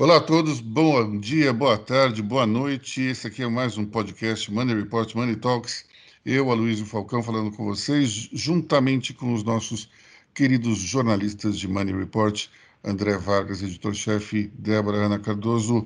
[0.00, 3.02] Olá a todos, bom dia, boa tarde, boa noite.
[3.02, 5.84] Esse aqui é mais um podcast Money Report, Money Talks.
[6.24, 9.90] Eu, Aloysio Falcão, falando com vocês, juntamente com os nossos
[10.32, 12.46] queridos jornalistas de Money Report,
[12.82, 15.84] André Vargas, editor-chefe, Débora Ana Cardoso,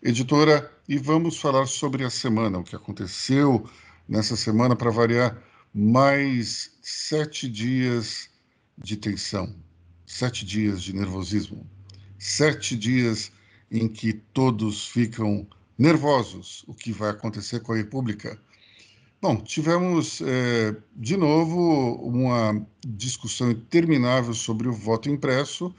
[0.00, 3.68] editora, e vamos falar sobre a semana, o que aconteceu
[4.08, 5.42] nessa semana, para variar,
[5.74, 8.30] mais sete dias
[8.78, 9.52] de tensão,
[10.06, 11.68] sete dias de nervosismo,
[12.16, 13.32] sete dias
[13.70, 15.46] em que todos ficam
[15.78, 18.38] nervosos o que vai acontecer com a República.
[19.20, 25.74] Bom, tivemos é, de novo uma discussão interminável sobre o voto impresso.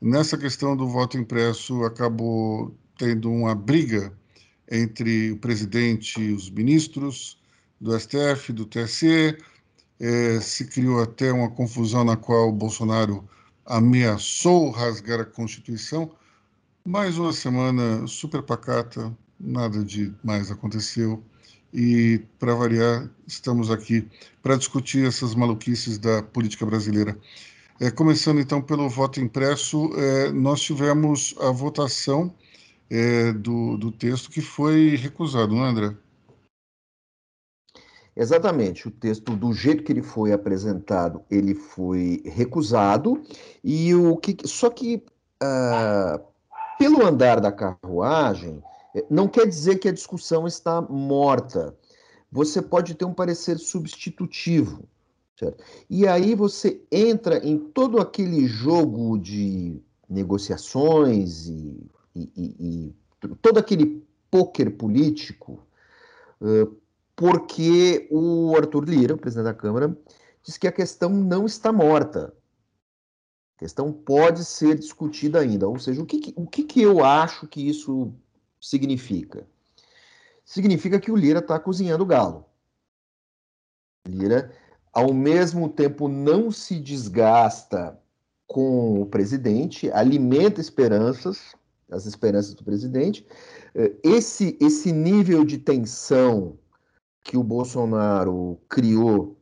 [0.00, 4.12] Nessa questão do voto impresso, acabou tendo uma briga
[4.70, 7.38] entre o presidente e os ministros
[7.80, 9.36] do STF, do TSE.
[9.98, 13.28] É, se criou até uma confusão na qual o Bolsonaro
[13.64, 16.10] ameaçou rasgar a Constituição.
[16.86, 21.20] Mais uma semana super pacata, nada de mais aconteceu.
[21.74, 24.08] E, para variar, estamos aqui
[24.40, 27.18] para discutir essas maluquices da política brasileira.
[27.80, 32.32] É, começando então pelo voto impresso, é, nós tivemos a votação
[32.88, 35.96] é, do, do texto que foi recusado, não é, André?
[38.14, 43.20] Exatamente, o texto do jeito que ele foi apresentado, ele foi recusado
[43.62, 45.02] e o que só que
[45.42, 46.35] uh,
[46.78, 48.62] pelo andar da carruagem,
[48.94, 51.76] eh, não quer dizer que a discussão está morta.
[52.30, 54.88] Você pode ter um parecer substitutivo.
[55.38, 55.62] Certo?
[55.90, 62.94] E aí você entra em todo aquele jogo de negociações e, e, e, e
[63.42, 65.60] todo aquele pôquer político,
[67.14, 69.96] porque o Arthur Lira, o presidente da Câmara,
[70.42, 72.32] diz que a questão não está morta.
[73.56, 75.66] A questão pode ser discutida ainda.
[75.66, 78.12] Ou seja, o que, o que, que eu acho que isso
[78.60, 79.46] significa?
[80.44, 82.44] Significa que o Lira está cozinhando o galo.
[84.06, 84.52] Lira,
[84.92, 87.98] ao mesmo tempo, não se desgasta
[88.46, 91.54] com o presidente, alimenta esperanças,
[91.90, 93.26] as esperanças do presidente.
[94.02, 96.58] Esse, esse nível de tensão
[97.24, 99.36] que o Bolsonaro criou,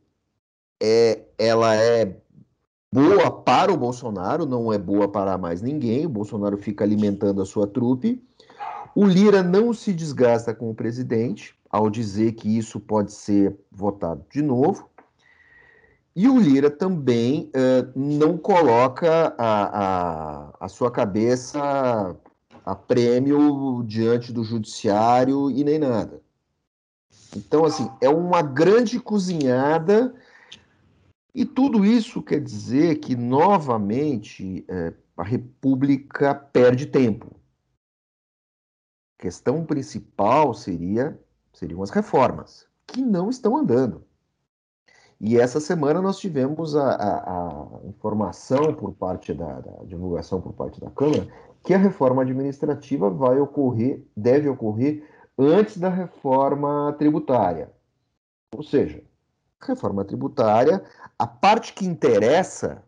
[0.81, 2.19] é, ela é
[2.95, 6.05] boa para o Bolsonaro, não é boa para mais ninguém.
[6.05, 8.23] O Bolsonaro fica alimentando a sua trupe.
[8.95, 14.23] O Lira não se desgasta com o presidente ao dizer que isso pode ser votado
[14.31, 14.89] de novo.
[16.15, 22.15] E o Lira também uh, não coloca a, a, a sua cabeça
[22.65, 26.21] a prêmio diante do judiciário e nem nada.
[27.35, 30.15] Então, assim, é uma grande cozinhada
[31.35, 37.35] e tudo isso quer dizer que, novamente, é, a República perde tempo.
[39.19, 41.19] A questão principal seria,
[41.51, 44.05] seriam as reformas, que não estão andando.
[45.19, 50.53] E essa semana nós tivemos a, a, a informação por parte da, da, divulgação por
[50.53, 51.27] parte da Câmara
[51.63, 55.03] que a reforma administrativa vai ocorrer, deve ocorrer
[55.37, 57.71] antes da reforma tributária.
[58.55, 59.03] Ou seja,
[59.61, 60.83] reforma tributária,
[61.17, 62.83] a parte que interessa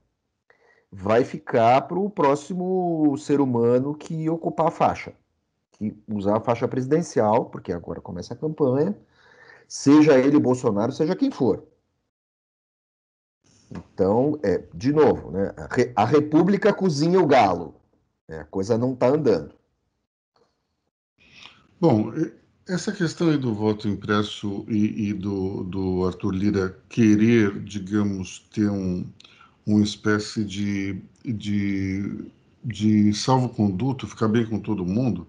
[0.91, 5.13] vai ficar para o próximo ser humano que ocupar a faixa,
[5.71, 8.97] que usar a faixa presidencial, porque agora começa a campanha,
[9.67, 11.63] seja ele Bolsonaro, seja quem for.
[13.69, 15.53] Então, é, de novo, né,
[15.95, 17.75] a, República cozinha o galo.
[18.27, 19.53] Né, a coisa não está andando.
[21.79, 22.11] Bom,
[22.67, 28.69] essa questão aí do voto impresso e, e do, do, Arthur Lira querer, digamos, ter
[28.69, 29.05] um,
[29.65, 32.25] uma espécie de, de,
[32.63, 35.25] de salvo-conduto, ficar bem com todo mundo,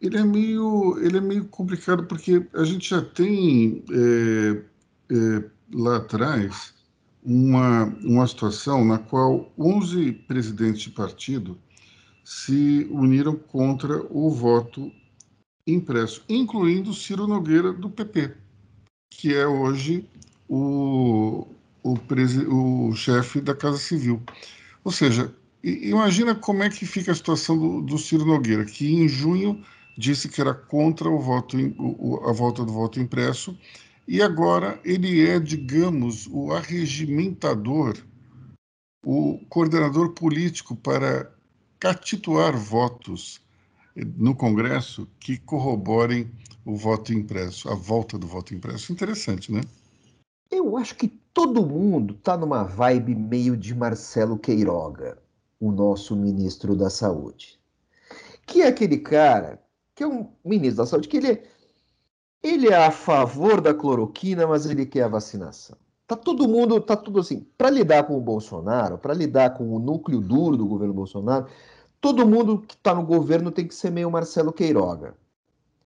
[0.00, 4.62] ele é meio, ele é meio complicado porque a gente já tem é,
[5.14, 6.74] é, lá atrás
[7.22, 11.58] uma, uma situação na qual 11 presidentes de partido
[12.24, 14.90] se uniram contra o voto
[15.66, 18.34] impresso, incluindo Ciro Nogueira, do PP,
[19.10, 20.04] que é hoje
[20.48, 21.46] o,
[21.82, 21.98] o,
[22.48, 24.22] o chefe da Casa Civil.
[24.84, 25.32] Ou seja,
[25.62, 29.62] imagina como é que fica a situação do, do Ciro Nogueira, que em junho
[29.96, 33.56] disse que era contra o voto, o, a volta do voto impresso,
[34.08, 37.96] e agora ele é, digamos, o arregimentador,
[39.04, 41.32] o coordenador político para
[41.78, 43.41] catituar votos
[43.94, 46.30] no Congresso que corroborem
[46.64, 48.92] o voto impresso, a volta do voto impresso.
[48.92, 49.60] Interessante, né?
[50.50, 55.18] Eu acho que todo mundo está numa vibe meio de Marcelo Queiroga,
[55.58, 57.58] o nosso ministro da Saúde,
[58.46, 59.62] que é aquele cara
[59.94, 61.42] que é um ministro da saúde que ele é,
[62.42, 65.76] ele é a favor da cloroquina, mas ele quer a vacinação.
[66.06, 69.78] Tá todo mundo, tá tudo assim, para lidar com o Bolsonaro, para lidar com o
[69.78, 71.46] núcleo duro do governo Bolsonaro,
[72.02, 75.14] todo mundo que está no governo tem que ser meio Marcelo Queiroga.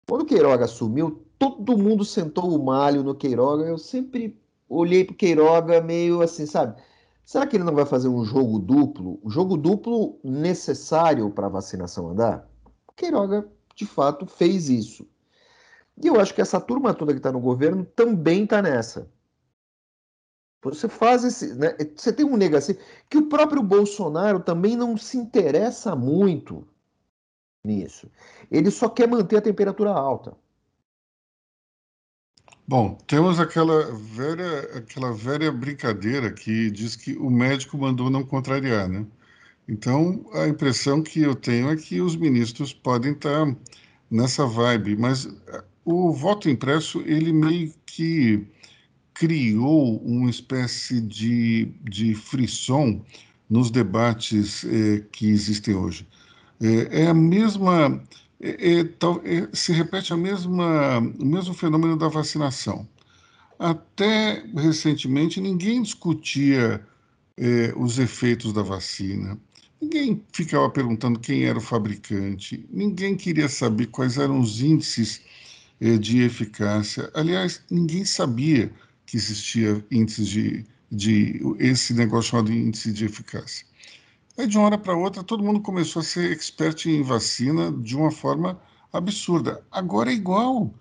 [0.07, 3.63] Quando o Queiroga assumiu, todo mundo sentou o malho no Queiroga.
[3.63, 4.35] Eu sempre
[4.67, 6.81] olhei para Queiroga meio assim, sabe?
[7.23, 9.19] Será que ele não vai fazer um jogo duplo?
[9.23, 12.49] Um jogo duplo necessário para a vacinação andar?
[12.97, 15.07] Queiroga, de fato, fez isso.
[16.03, 19.07] E eu acho que essa turma toda que está no governo também está nessa.
[20.61, 21.53] Você faz esse.
[21.55, 21.75] Né?
[21.95, 22.79] Você tem um negativo.
[23.09, 26.67] Que o próprio Bolsonaro também não se interessa muito
[27.63, 28.09] nisso.
[28.51, 30.35] Ele só quer manter a temperatura alta.
[32.67, 38.87] Bom, temos aquela velha, aquela velha brincadeira que diz que o médico mandou não contrariar,
[38.87, 39.07] né?
[39.67, 43.55] Então, a impressão que eu tenho é que os ministros podem estar
[44.09, 48.47] nessa vibe, mas eh, o voto impresso, ele meio que
[49.19, 53.03] criou uma espécie de, de frisson
[53.49, 56.07] nos debates eh, que existem hoje.
[56.61, 58.01] É, é a mesma,
[58.39, 62.87] é, é, se repete a mesma, o mesmo fenômeno da vacinação.
[63.59, 66.81] Até recentemente, ninguém discutia
[67.77, 69.37] os efeitos da vacina,
[69.81, 75.21] ninguém ficava perguntando quem era o fabricante, ninguém queria saber quais eram os índices
[76.01, 77.09] de eficácia.
[77.13, 78.69] Aliás, ninguém sabia
[79.09, 83.65] que existia índices de, de esse negócio chamado índice de eficácia.
[84.37, 87.97] Aí, de uma hora para outra, todo mundo começou a ser expert em vacina de
[87.97, 88.61] uma forma
[88.93, 89.63] absurda.
[89.71, 90.71] Agora é igual.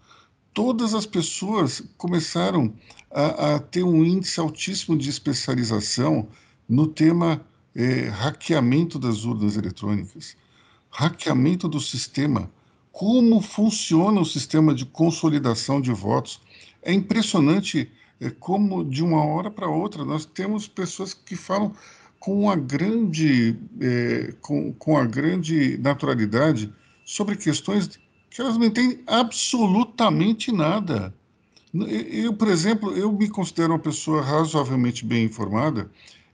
[0.53, 2.75] Todas as pessoas começaram
[3.11, 6.29] a, a ter um índice altíssimo de especialização
[6.69, 7.41] no tema
[7.75, 10.37] é, hackeamento das urnas eletrônicas,
[10.91, 12.51] hackeamento do sistema,
[12.93, 16.43] como funciona o sistema de consolidação de votos.
[16.83, 21.73] É impressionante é, como, de uma hora para outra, nós temos pessoas que falam
[22.19, 26.73] com a grande, é, com, com a grande naturalidade
[27.05, 27.99] sobre questões
[28.31, 31.15] que elas não entendem absolutamente nada.
[31.73, 35.91] Eu, por exemplo, eu me considero uma pessoa razoavelmente bem informada.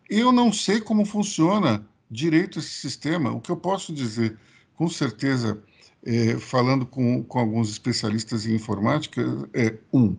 [0.08, 3.32] Eu não sei como funciona direito esse sistema.
[3.32, 4.36] O que eu posso dizer,
[4.76, 5.62] com certeza,
[6.04, 9.22] é, falando com, com alguns especialistas em informática,
[9.52, 10.16] é um: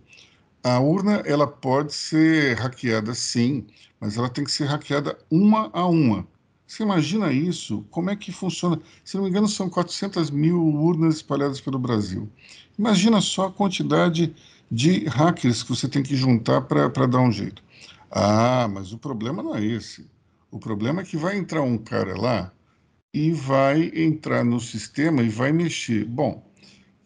[0.65, 3.67] a urna ela pode ser hackeada, sim
[3.99, 6.27] mas ela tem que ser hackeada uma a uma.
[6.67, 7.85] Você imagina isso?
[7.89, 8.79] Como é que funciona?
[9.03, 12.29] Se não me engano, são 400 mil urnas espalhadas pelo Brasil.
[12.77, 14.35] Imagina só a quantidade
[14.71, 17.63] de hackers que você tem que juntar para dar um jeito.
[18.11, 20.09] Ah, mas o problema não é esse.
[20.51, 22.51] O problema é que vai entrar um cara lá
[23.13, 26.05] e vai entrar no sistema e vai mexer.
[26.05, 26.43] Bom,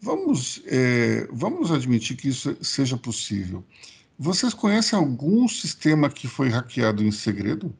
[0.00, 3.64] vamos, é, vamos admitir que isso seja possível.
[4.18, 7.74] Vocês conhecem algum sistema que foi hackeado em segredo?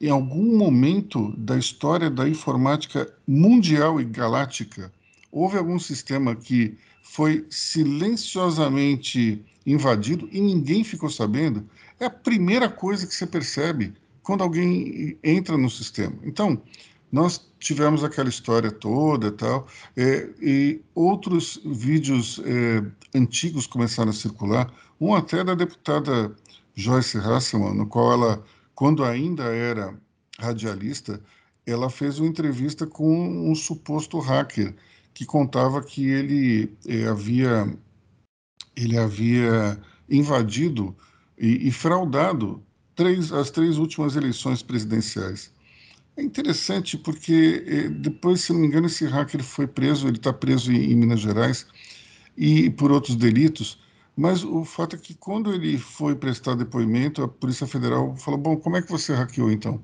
[0.00, 4.92] Em algum momento da história da informática mundial e galáctica,
[5.30, 11.68] houve algum sistema que foi silenciosamente invadido e ninguém ficou sabendo?
[11.98, 16.16] É a primeira coisa que você percebe quando alguém entra no sistema.
[16.24, 16.60] Então,
[17.16, 22.84] nós tivemos aquela história toda tal, é, e outros vídeos é,
[23.16, 24.70] antigos começaram a circular,
[25.00, 26.36] um até da deputada
[26.74, 28.44] Joyce Hasselman, no qual ela,
[28.74, 29.98] quando ainda era
[30.38, 31.18] radialista,
[31.66, 34.74] ela fez uma entrevista com um suposto hacker
[35.14, 37.66] que contava que ele é, havia
[38.76, 39.80] ele havia
[40.10, 40.94] invadido
[41.38, 42.62] e, e fraudado
[42.94, 45.55] três, as três últimas eleições presidenciais.
[46.16, 50.32] É interessante porque eh, depois, se não me engano, esse hacker foi preso, ele está
[50.32, 51.66] preso em, em, Minas Gerais
[52.36, 53.78] e por outros delitos.
[54.16, 58.56] Mas o fato é que quando ele foi prestar depoimento, a Polícia Federal falou: bom,
[58.56, 59.82] como é que você hackeou então?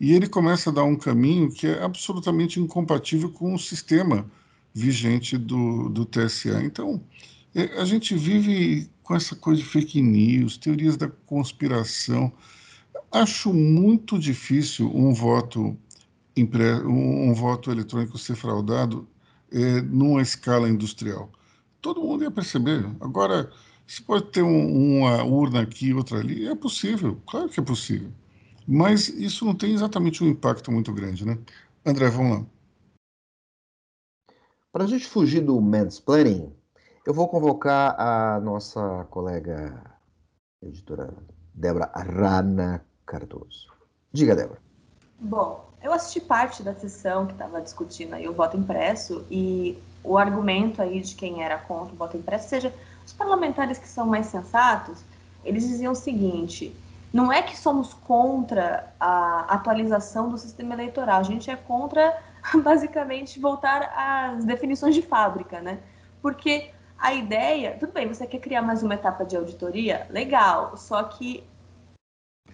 [0.00, 4.28] E ele começa a dar um caminho que é absolutamente incompatível com o sistema
[4.74, 6.62] vigente do, do TSA.
[6.62, 7.00] Então,
[7.54, 12.32] é, a gente vive com essa coisa de fake news, teorias da conspiração.
[13.10, 15.76] Acho muito difícil um voto,
[16.36, 19.08] um, um voto eletrônico ser fraudado
[19.50, 21.30] é, numa escala industrial.
[21.80, 22.84] Todo mundo ia perceber.
[23.00, 23.50] Agora,
[23.86, 28.12] se pode ter um, uma urna aqui, outra ali, é possível, claro que é possível.
[28.66, 31.38] Mas isso não tem exatamente um impacto muito grande, né?
[31.86, 32.46] André, vamos lá.
[34.70, 36.52] Para a gente fugir do mansplaining,
[37.06, 39.82] eu vou convocar a nossa colega
[40.60, 41.16] editora
[41.54, 43.72] Débora Rana Cardoso.
[44.12, 44.60] Diga, Débora.
[45.18, 50.18] Bom, eu assisti parte da sessão que estava discutindo aí o voto impresso e o
[50.18, 52.72] argumento aí de quem era contra o voto impresso, seja,
[53.04, 55.02] os parlamentares que são mais sensatos,
[55.42, 56.76] eles diziam o seguinte:
[57.12, 62.22] não é que somos contra a atualização do sistema eleitoral, a gente é contra
[62.62, 65.78] basicamente voltar às definições de fábrica, né?
[66.20, 70.06] Porque a ideia, tudo bem, você quer criar mais uma etapa de auditoria?
[70.10, 71.44] Legal, só que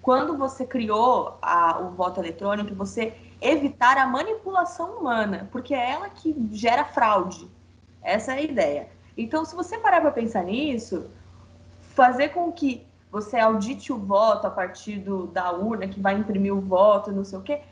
[0.04, 6.10] quando você criou a, o voto eletrônico, você evitar a manipulação humana, porque é ela
[6.10, 7.50] que gera fraude.
[8.02, 8.90] Essa é a ideia.
[9.16, 11.10] Então, se você parar para pensar nisso,
[11.94, 16.54] fazer com que você audite o voto a partir do, da urna que vai imprimir
[16.54, 17.62] o voto, não sei o quê,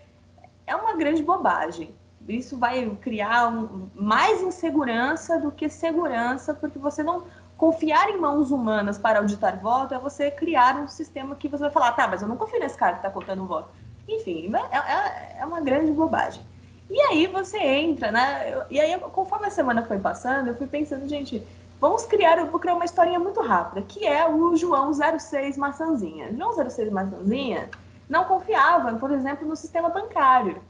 [0.66, 1.94] é uma grande bobagem.
[2.28, 7.24] Isso vai criar um, mais insegurança do que segurança, porque você não
[7.56, 11.70] confiar em mãos humanas para auditar voto é você criar um sistema que você vai
[11.70, 13.68] falar, tá, mas eu não confio nesse cara que está contando voto.
[14.08, 16.42] Enfim, é, é, é, uma grande bobagem.
[16.90, 18.66] E aí você entra, né?
[18.68, 21.46] E aí, conforme a semana foi passando, eu fui pensando, gente,
[21.80, 26.32] vamos criar, eu vou criar uma historinha muito rápida, que é o João 06 Maçãzinha.
[26.36, 27.70] João 06 Maçãzinha
[28.08, 30.60] não confiava, por exemplo, no sistema bancário.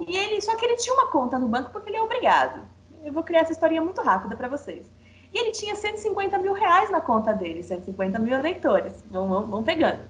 [0.00, 2.62] E ele, só que ele tinha uma conta no banco porque ele é obrigado.
[3.04, 4.86] Eu vou criar essa historinha muito rápida para vocês.
[5.32, 9.04] E ele tinha 150 mil reais na conta dele, 150 mil eleitores.
[9.10, 10.00] Vão, vão, vão pegando.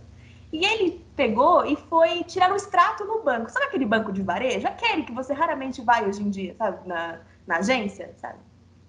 [0.52, 3.50] E ele pegou e foi tirar um extrato no banco.
[3.50, 4.66] Sabe aquele banco de varejo?
[4.66, 6.86] Aquele que você raramente vai hoje em dia, sabe?
[6.86, 8.38] Na, na agência, sabe?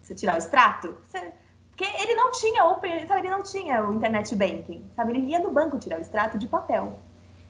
[0.01, 0.95] Você tirar o extrato.
[1.09, 1.33] Você...
[1.69, 3.21] Porque ele não tinha open, sabe?
[3.21, 5.11] Ele não tinha o internet banking, sabe?
[5.11, 6.99] Ele ia no banco tirar o extrato de papel.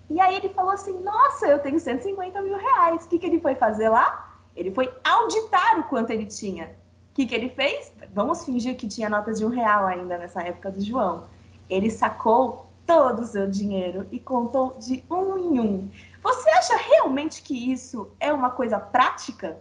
[0.09, 3.05] E aí ele falou assim, nossa, eu tenho 150 mil reais.
[3.05, 4.39] O que, que ele foi fazer lá?
[4.55, 6.75] Ele foi auditar o quanto ele tinha.
[7.11, 7.91] O que, que ele fez?
[8.13, 11.25] Vamos fingir que tinha notas de um real ainda nessa época do João.
[11.69, 15.91] Ele sacou todo o seu dinheiro e contou de um em um.
[16.23, 19.57] Você acha realmente que isso é uma coisa prática?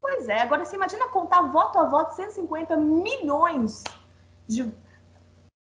[0.00, 3.82] Pois é, agora você imagina contar voto a voto 150 milhões
[4.46, 4.72] de.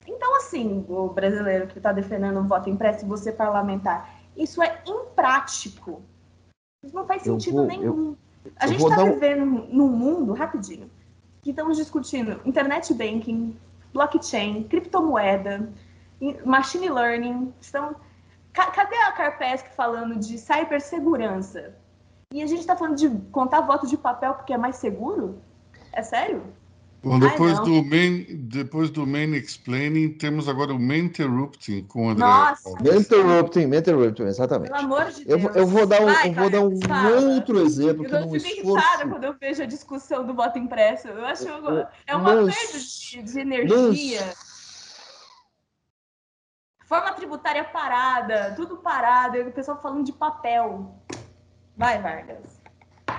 [0.07, 6.01] Então, assim, o brasileiro que está defendendo um voto impresso você parlamentar, isso é imprático.
[6.83, 8.15] Isso não faz sentido vou, nenhum.
[8.43, 9.67] Eu, a gente está vivendo um...
[9.73, 10.89] num mundo, rapidinho,
[11.41, 13.57] que estamos discutindo internet banking,
[13.93, 15.69] blockchain, criptomoeda,
[16.45, 17.95] machine learning, estão.
[18.53, 21.75] Cadê a Carpesc falando de cibersegurança?
[22.33, 25.41] E a gente está falando de contar voto de papel porque é mais seguro?
[25.91, 26.41] É sério?
[27.05, 32.07] Bom, depois, Ai, do main, depois do main explaining, temos agora o main interrupting com
[32.07, 32.25] o André.
[32.25, 32.67] Nossa!
[32.83, 34.71] Main interrupting, main interrupting, exatamente.
[34.71, 35.43] Pelo amor de Deus.
[35.43, 38.05] Eu, eu vou dar um, Vai, eu vou dar um outro exemplo.
[38.05, 38.87] Eu que não fico esforço...
[38.87, 41.07] irritada quando eu vejo a discussão do voto impresso.
[41.07, 44.33] Eu acho eu, é uma perda de, de energia.
[46.85, 50.99] Forma tributária parada, tudo parado, e o pessoal falando de papel.
[51.77, 52.59] Vai, Vargas.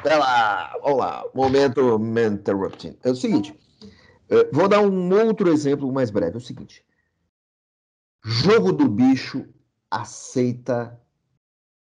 [0.02, 1.24] Vai lá, vamos lá.
[1.32, 2.00] Momento
[2.32, 2.96] interrupting.
[3.04, 3.56] É o seguinte,
[4.28, 6.34] é, vou dar um outro exemplo mais breve.
[6.34, 6.84] É o seguinte.
[8.24, 9.46] Jogo do bicho
[9.90, 11.00] aceita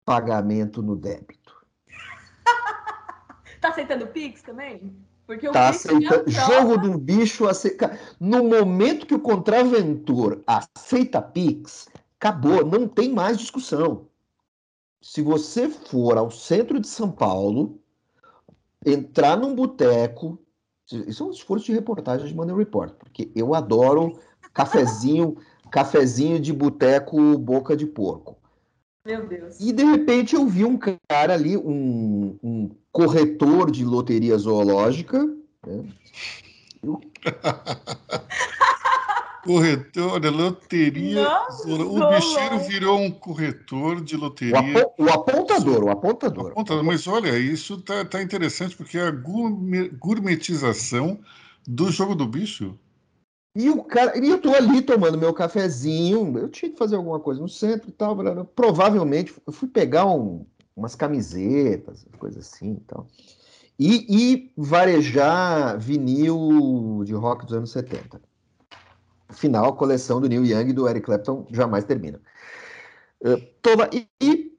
[0.06, 1.56] pagamento no débito.
[3.60, 4.96] tá aceitando Pix também?
[5.26, 6.24] Porque o tá aceita...
[6.28, 8.00] Jogo do bicho aceita.
[8.20, 14.08] No momento que o contraventor aceita Pix, acabou, não tem mais discussão.
[15.02, 17.82] Se você for ao centro de São Paulo,
[18.86, 20.40] entrar num boteco,
[20.92, 24.20] isso é um esforço de reportagem de Money Report, porque eu adoro
[24.54, 25.38] cafezinho,
[25.70, 28.38] cafezinho de boteco boca de porco.
[29.06, 29.60] Meu Deus.
[29.60, 35.24] E de repente eu vi um cara ali, um, um corretor de loteria zoológica.
[35.66, 35.86] Né?
[36.84, 37.02] Eu...
[39.48, 41.24] corretor de loteria.
[41.24, 44.86] Não, o bicheiro virou um corretor de loteria.
[44.98, 46.52] O, o apontador, o apontador.
[46.52, 46.84] apontador.
[46.84, 51.20] Mas olha, isso tá, tá interessante porque é a gourmetização
[51.66, 52.78] do jogo do bicho.
[53.56, 57.20] E o cara, e eu tô ali tomando meu cafezinho, eu tinha que fazer alguma
[57.20, 58.16] coisa no centro e tal,
[58.56, 63.08] provavelmente eu fui pegar um, umas camisetas, coisas assim e tal.
[63.80, 68.20] E, e, varejar vinil de rock dos anos 70.
[69.30, 72.20] Final, a coleção do Neil Young e do Eric Clapton jamais termina.
[73.22, 74.52] Uh, toma, e, e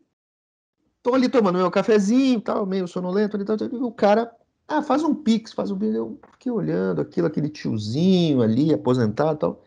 [1.02, 4.30] tô ali tomando meu cafezinho, tal, meio sonolento ali, tal, o cara
[4.68, 5.94] ah, faz um pix, faz um pix.
[5.94, 9.64] Eu fiquei olhando aquilo, aquele tiozinho ali, aposentado tal.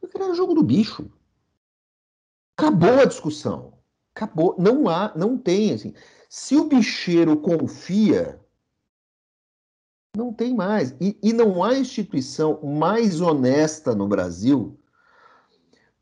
[0.00, 1.10] Eu queria o jogo do bicho.
[2.56, 3.74] Acabou a discussão.
[4.14, 4.56] Acabou.
[4.58, 5.92] Não há, não tem, assim.
[6.30, 8.40] Se o bicheiro confia,
[10.16, 10.94] não tem mais.
[11.00, 14.78] E, e não há instituição mais honesta no Brasil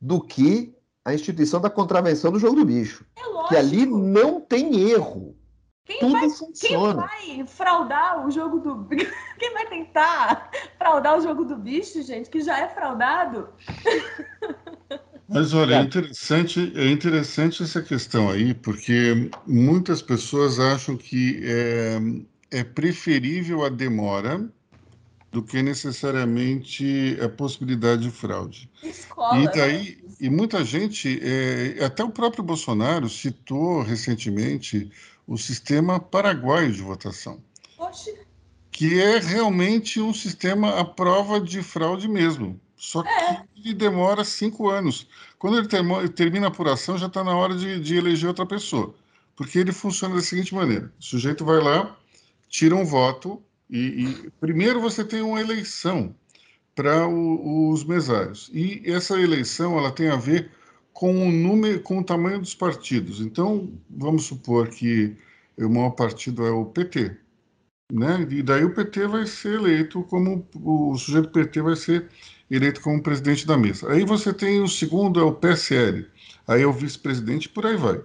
[0.00, 3.04] do que a instituição da contravenção do jogo do bicho.
[3.16, 5.36] É que ali não tem erro.
[5.84, 7.08] Quem Tudo vai, funciona.
[7.20, 8.88] Quem vai fraudar o jogo do.
[9.38, 13.48] Quem vai tentar fraudar o jogo do bicho, gente, que já é fraudado?
[15.28, 21.98] Mas olha, é interessante, é interessante essa questão aí, porque muitas pessoas acham que é,
[22.50, 24.48] é preferível a demora
[25.32, 28.70] do que necessariamente a possibilidade de fraude.
[28.82, 30.14] Escola, e daí, né?
[30.20, 34.90] e muita gente, é, até o próprio Bolsonaro citou recentemente
[35.26, 37.38] o sistema paraguaio de votação,
[38.70, 42.58] que é realmente um sistema à prova de fraude mesmo.
[42.76, 43.42] Só que É.
[43.56, 45.08] ele demora cinco anos.
[45.38, 48.94] Quando ele termo- termina a apuração, já está na hora de, de eleger outra pessoa.
[49.34, 51.96] Porque ele funciona da seguinte maneira: o sujeito vai lá,
[52.48, 56.14] tira um voto, e, e primeiro você tem uma eleição
[56.74, 58.50] para os mesários.
[58.52, 60.50] E essa eleição ela tem a ver
[60.92, 63.20] com o número, com o tamanho dos partidos.
[63.20, 65.16] Então, vamos supor que
[65.58, 67.16] o maior partido é o PT,
[67.92, 68.26] né?
[68.30, 72.08] E daí o PT vai ser eleito como o sujeito PT vai ser
[72.50, 73.90] eleito como presidente da mesa.
[73.90, 76.06] Aí você tem o segundo é o PSL,
[76.46, 78.00] aí é o vice-presidente, por aí vai.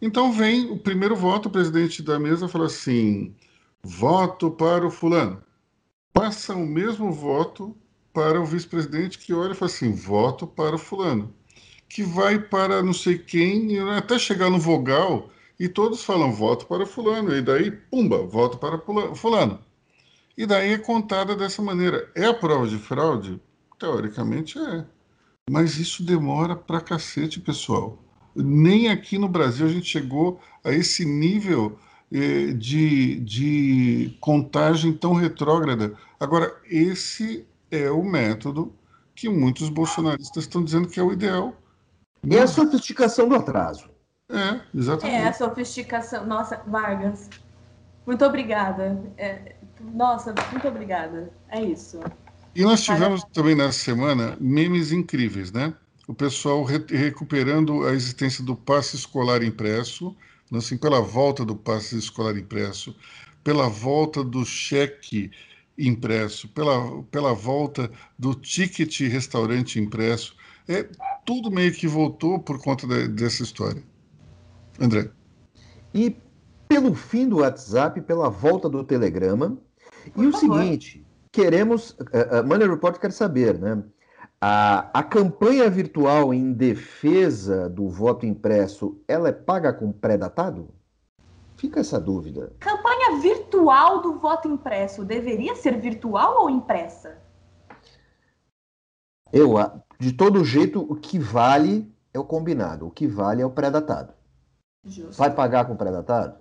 [0.00, 3.34] Então vem o primeiro voto, o presidente da mesa fala assim:
[3.82, 5.42] voto para o fulano.
[6.12, 7.76] Passa o mesmo voto
[8.12, 11.34] para o vice-presidente que olha e fala assim: voto para o fulano.
[11.88, 16.86] Que vai para não sei quem, até chegar no vogal, e todos falam voto para
[16.86, 17.34] fulano.
[17.34, 18.80] E daí, pumba, voto para
[19.14, 19.58] fulano.
[20.36, 22.10] E daí é contada dessa maneira.
[22.14, 23.40] É a prova de fraude?
[23.78, 24.84] Teoricamente é.
[25.50, 27.98] Mas isso demora pra cacete, pessoal.
[28.36, 31.78] Nem aqui no Brasil a gente chegou a esse nível
[32.10, 35.94] de, de contagem tão retrógrada.
[36.18, 38.72] Agora, esse é o método
[39.14, 41.54] que muitos bolsonaristas estão dizendo que é o ideal.
[42.28, 43.88] É a sofisticação do atraso.
[44.30, 45.16] É, exatamente.
[45.16, 46.26] É a sofisticação.
[46.26, 47.28] Nossa, Vargas,
[48.06, 49.02] muito obrigada.
[49.16, 51.32] É, nossa, muito obrigada.
[51.48, 52.00] É isso.
[52.54, 55.74] E nós tivemos também nessa semana memes incríveis, né?
[56.06, 60.16] O pessoal re- recuperando a existência do passe escolar impresso,
[60.56, 62.94] assim, pela volta do passe escolar impresso,
[63.44, 65.30] pela volta do cheque
[65.76, 70.34] impresso, pela, pela volta do ticket restaurante impresso.
[70.66, 70.88] É,
[71.24, 73.82] tudo meio que voltou por conta de- dessa história.
[74.80, 75.10] André.
[75.94, 76.16] E
[76.68, 79.58] pelo fim do WhatsApp, pela volta do Telegrama.
[80.12, 80.60] Por e o favor.
[80.60, 81.96] seguinte, queremos.
[82.30, 83.82] A Money Report quer saber, né?
[84.40, 90.68] A, a campanha virtual em defesa do voto impresso, ela é paga com pré-datado?
[91.56, 92.52] Fica essa dúvida.
[92.60, 97.18] Campanha virtual do voto impresso deveria ser virtual ou impressa?
[99.32, 99.56] Eu,
[99.98, 104.14] de todo jeito, o que vale é o combinado, o que vale é o pré-datado.
[104.84, 105.18] Justo.
[105.18, 106.38] Vai pagar com pré-datado?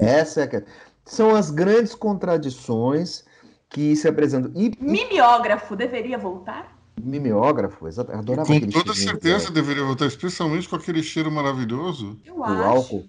[0.00, 0.64] Essa é a.
[1.04, 3.24] São as grandes contradições
[3.70, 4.50] que se apresentam.
[4.54, 6.76] E, e Mimeógrafo deveria voltar?
[7.00, 12.18] mimeógrafo, exato, adorava Com aquele toda cheirinho certeza deveria voltar, especialmente com aquele cheiro maravilhoso.
[12.24, 12.62] Eu do acho.
[12.64, 13.04] álcool.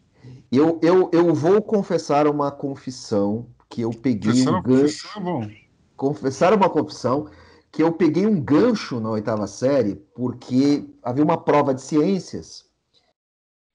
[0.51, 4.81] Eu, eu, eu vou confessar uma confissão que eu peguei Confessar um uma gancho.
[5.03, 5.51] confissão é bom.
[5.95, 7.29] confessar uma confissão
[7.71, 12.65] que eu peguei um gancho na oitava série porque havia uma prova de ciências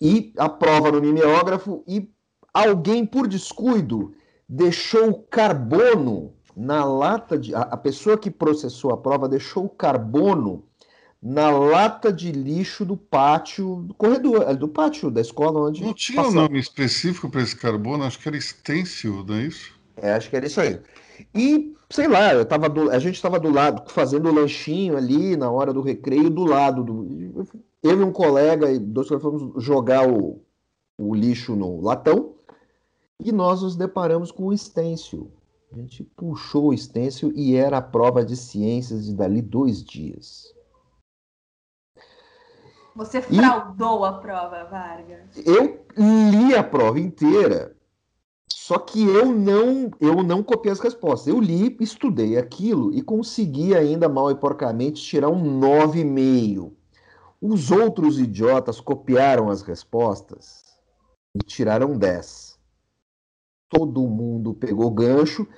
[0.01, 2.11] e a prova no mimeógrafo e
[2.53, 4.15] alguém por descuido
[4.49, 10.63] deixou carbono na lata de a, pessoa que processou a prova deixou carbono
[11.23, 15.95] na lata de lixo do pátio do corredor eh, do pátio da escola onde Não
[15.95, 16.43] tinha um passava.
[16.43, 19.73] nome específico para esse carbono, acho que era stencil, não é isso?
[19.97, 20.81] É, acho que era isso aí.
[21.35, 25.37] E, sei lá, eu tava do- a gente estava do lado, fazendo o lanchinho ali
[25.37, 27.47] na hora do recreio, do lado do.
[27.83, 30.41] Eu e um colega e dois colegas fomos jogar o,
[30.99, 32.35] o lixo no latão
[33.21, 35.31] e nós nos deparamos com o stencil.
[35.75, 40.55] A gente puxou o stencil e era a prova de ciências de dali dois dias.
[42.95, 45.37] Você fraudou a prova, Vargas.
[45.45, 47.77] Eu li a prova inteira,
[48.49, 51.27] só que eu não, eu não copiei as respostas.
[51.27, 56.71] Eu li, estudei aquilo e consegui ainda mal e porcamente tirar um 9,5.
[57.43, 60.63] Os outros idiotas copiaram as respostas
[61.35, 62.55] e tiraram 10.
[63.69, 65.49] Todo mundo pegou gancho.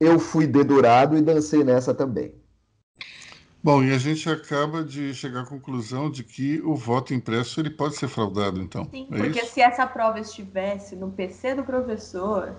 [0.00, 2.32] Eu fui dedurado e dancei nessa também.
[3.62, 7.70] Bom, e a gente acaba de chegar à conclusão de que o voto impresso ele
[7.70, 8.84] pode ser fraudado, então.
[8.90, 9.52] Sim, é porque isso?
[9.52, 12.54] se essa prova estivesse no PC do professor,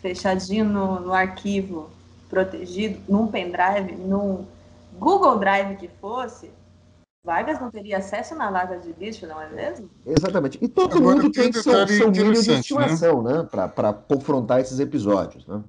[0.00, 1.90] fechadinho no, no arquivo,
[2.30, 4.46] protegido, num pendrive, num
[4.98, 6.50] Google Drive que fosse,
[7.24, 9.90] Vargas não teria acesso na lata de bicho, não é mesmo?
[10.06, 10.58] Exatamente.
[10.62, 12.58] E todo Agora, mundo tem, seu, seu milho de né?
[12.60, 13.42] estimação, né?
[13.42, 13.48] né?
[13.50, 15.62] Para confrontar esses episódios, né?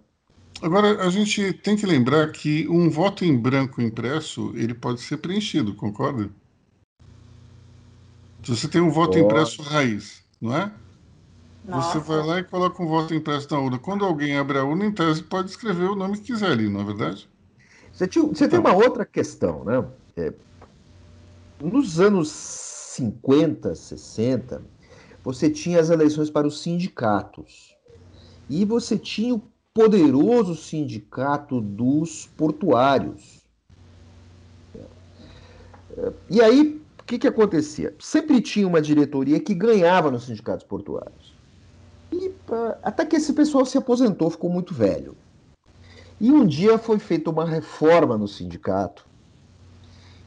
[0.61, 5.17] Agora, a gente tem que lembrar que um voto em branco impresso, ele pode ser
[5.17, 6.29] preenchido, concorda?
[8.43, 10.71] Se você tem um voto impresso raiz, não é?
[11.63, 11.99] Nossa.
[11.99, 13.79] Você vai lá e coloca um voto impresso na urna.
[13.79, 16.81] Quando alguém abre a urna, em tese, pode escrever o nome que quiser ali, não
[16.81, 17.29] é verdade?
[17.93, 18.49] Você, tinha, você então.
[18.49, 19.85] tem uma outra questão, né?
[20.17, 20.33] É,
[21.61, 24.61] nos anos 50, 60,
[25.23, 27.75] você tinha as eleições para os sindicatos.
[28.49, 29.43] E você tinha o
[29.79, 33.39] poderoso sindicato dos portuários.
[36.29, 37.95] E aí, o que, que acontecia?
[37.97, 41.33] Sempre tinha uma diretoria que ganhava nos sindicatos portuários.
[42.11, 42.29] E
[42.83, 45.15] até que esse pessoal se aposentou, ficou muito velho.
[46.19, 49.07] E um dia foi feita uma reforma no sindicato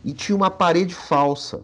[0.02, 1.62] e tinha uma parede falsa.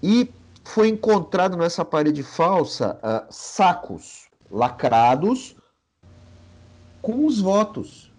[0.00, 0.30] E
[0.62, 5.56] foi encontrado nessa parede falsa uh, sacos lacrados
[7.00, 8.12] com os votos.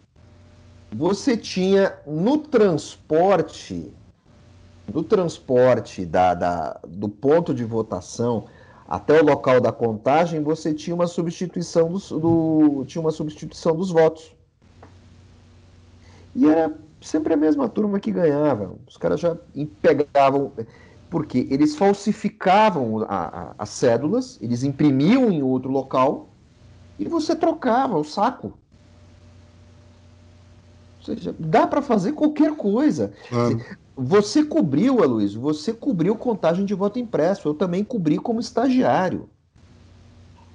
[0.92, 3.94] Você tinha no transporte,
[4.92, 8.46] no transporte da, da, do ponto de votação
[8.88, 13.92] até o local da contagem, você tinha uma substituição dos, do, tinha uma substituição dos
[13.92, 14.36] votos.
[16.36, 18.76] E era sempre a mesma turma que ganhava.
[18.88, 19.38] Os caras já
[19.82, 20.52] pegavam.
[21.10, 23.06] Porque eles falsificavam
[23.58, 26.30] as cédulas, eles imprimiam em outro local
[27.00, 28.54] e você trocava o saco.
[31.00, 33.14] Ou seja, dá para fazer qualquer coisa.
[33.28, 33.60] Claro.
[33.96, 37.48] Você cobriu, Aloysio, você cobriu contagem de voto impresso.
[37.48, 39.30] Eu também cobri como estagiário.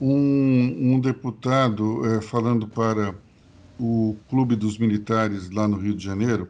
[0.00, 3.14] um, um deputado, é, falando para
[3.78, 6.48] o Clube dos Militares lá no Rio de Janeiro,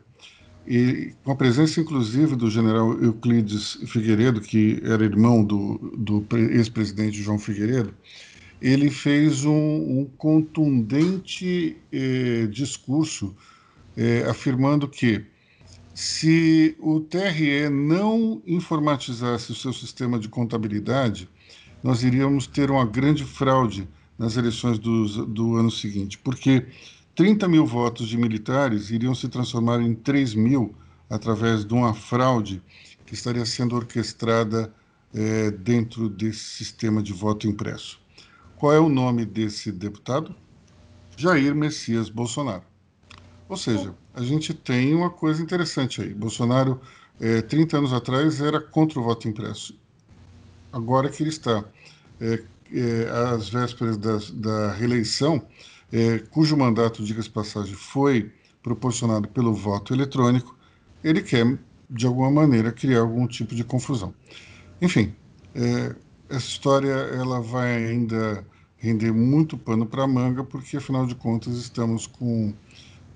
[0.66, 7.22] e com a presença inclusive do general Euclides Figueiredo, que era irmão do, do ex-presidente
[7.22, 7.94] João Figueiredo,
[8.60, 13.34] ele fez um, um contundente eh, discurso
[13.96, 15.24] eh, afirmando que
[15.94, 21.28] se o TRE não informatizasse o seu sistema de contabilidade,
[21.82, 23.88] nós iríamos ter uma grande fraude
[24.18, 26.66] nas eleições do, do ano seguinte, porque
[27.14, 30.74] 30 mil votos de militares iriam se transformar em 3 mil
[31.08, 32.62] através de uma fraude
[33.06, 34.72] que estaria sendo orquestrada
[35.14, 38.00] é, dentro desse sistema de voto impresso.
[38.56, 40.34] Qual é o nome desse deputado?
[41.16, 42.64] Jair Messias Bolsonaro.
[43.48, 46.12] Ou seja, a gente tem uma coisa interessante aí.
[46.12, 46.80] Bolsonaro,
[47.18, 49.78] é, 30 anos atrás, era contra o voto impresso.
[50.72, 51.64] Agora que ele está
[52.20, 55.42] é, é, às vésperas da, da reeleição,
[55.92, 58.30] é, cujo mandato, diga-se passagem, foi
[58.62, 60.56] proporcionado pelo voto eletrônico,
[61.02, 64.12] ele quer, de alguma maneira, criar algum tipo de confusão.
[64.80, 65.14] Enfim,
[65.54, 65.94] é,
[66.28, 68.44] essa história ela vai ainda
[68.76, 72.52] render muito pano para a manga, porque, afinal de contas, estamos com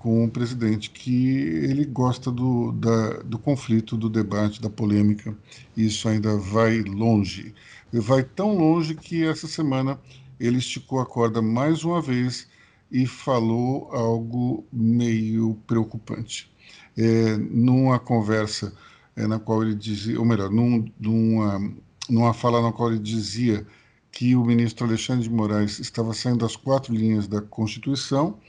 [0.03, 5.33] com um presidente que ele gosta do, da, do conflito, do debate, da polêmica.
[5.77, 7.55] E isso ainda vai longe.
[7.93, 9.99] Vai tão longe que essa semana
[10.41, 12.49] ele esticou a corda mais uma vez
[12.91, 16.51] e falou algo meio preocupante.
[16.97, 18.75] É, numa conversa
[19.15, 21.73] é, na qual ele dizia, ou melhor, num, numa,
[22.11, 23.65] numa fala na qual ele dizia
[24.11, 28.41] que o ministro Alexandre de Moraes estava saindo das quatro linhas da Constituição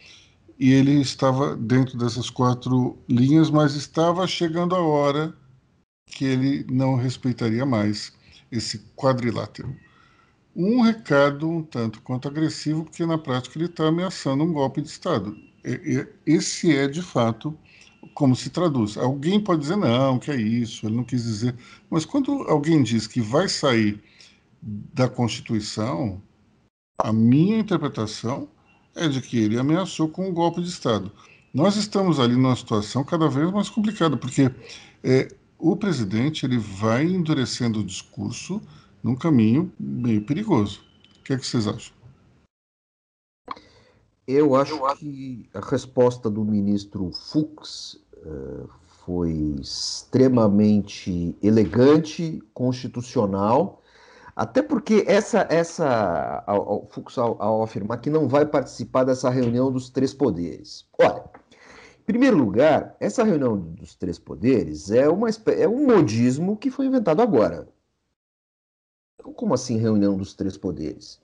[0.59, 5.35] e ele estava dentro dessas quatro linhas, mas estava chegando a hora
[6.05, 8.13] que ele não respeitaria mais
[8.51, 9.75] esse quadrilátero.
[10.55, 14.87] Um recado um tanto quanto agressivo, porque na prática ele está ameaçando um golpe de
[14.87, 15.35] Estado.
[16.25, 17.57] Esse é, de fato,
[18.13, 18.97] como se traduz.
[18.97, 21.55] Alguém pode dizer, não, que é isso, ele não quis dizer.
[21.89, 23.99] Mas quando alguém diz que vai sair
[24.61, 26.21] da Constituição,
[26.99, 28.47] a minha interpretação
[28.95, 31.11] é de que ele ameaçou com um golpe de Estado.
[31.53, 34.51] Nós estamos ali numa situação cada vez mais complicada, porque
[35.03, 35.27] é,
[35.59, 38.61] o presidente ele vai endurecendo o discurso
[39.03, 40.81] num caminho meio perigoso.
[41.19, 41.93] O que é que vocês acham?
[44.25, 48.69] Eu acho que a resposta do ministro Fux uh,
[49.05, 53.82] foi extremamente elegante, constitucional,
[54.35, 59.71] até porque essa, essa ao, Fux ao, ao, afirmar que não vai participar dessa reunião
[59.71, 60.87] dos três poderes.
[60.99, 61.23] Olha,
[61.99, 66.87] em primeiro lugar, essa reunião dos três poderes é, uma, é um modismo que foi
[66.87, 67.67] inventado agora.
[69.35, 71.21] Como assim reunião dos três poderes?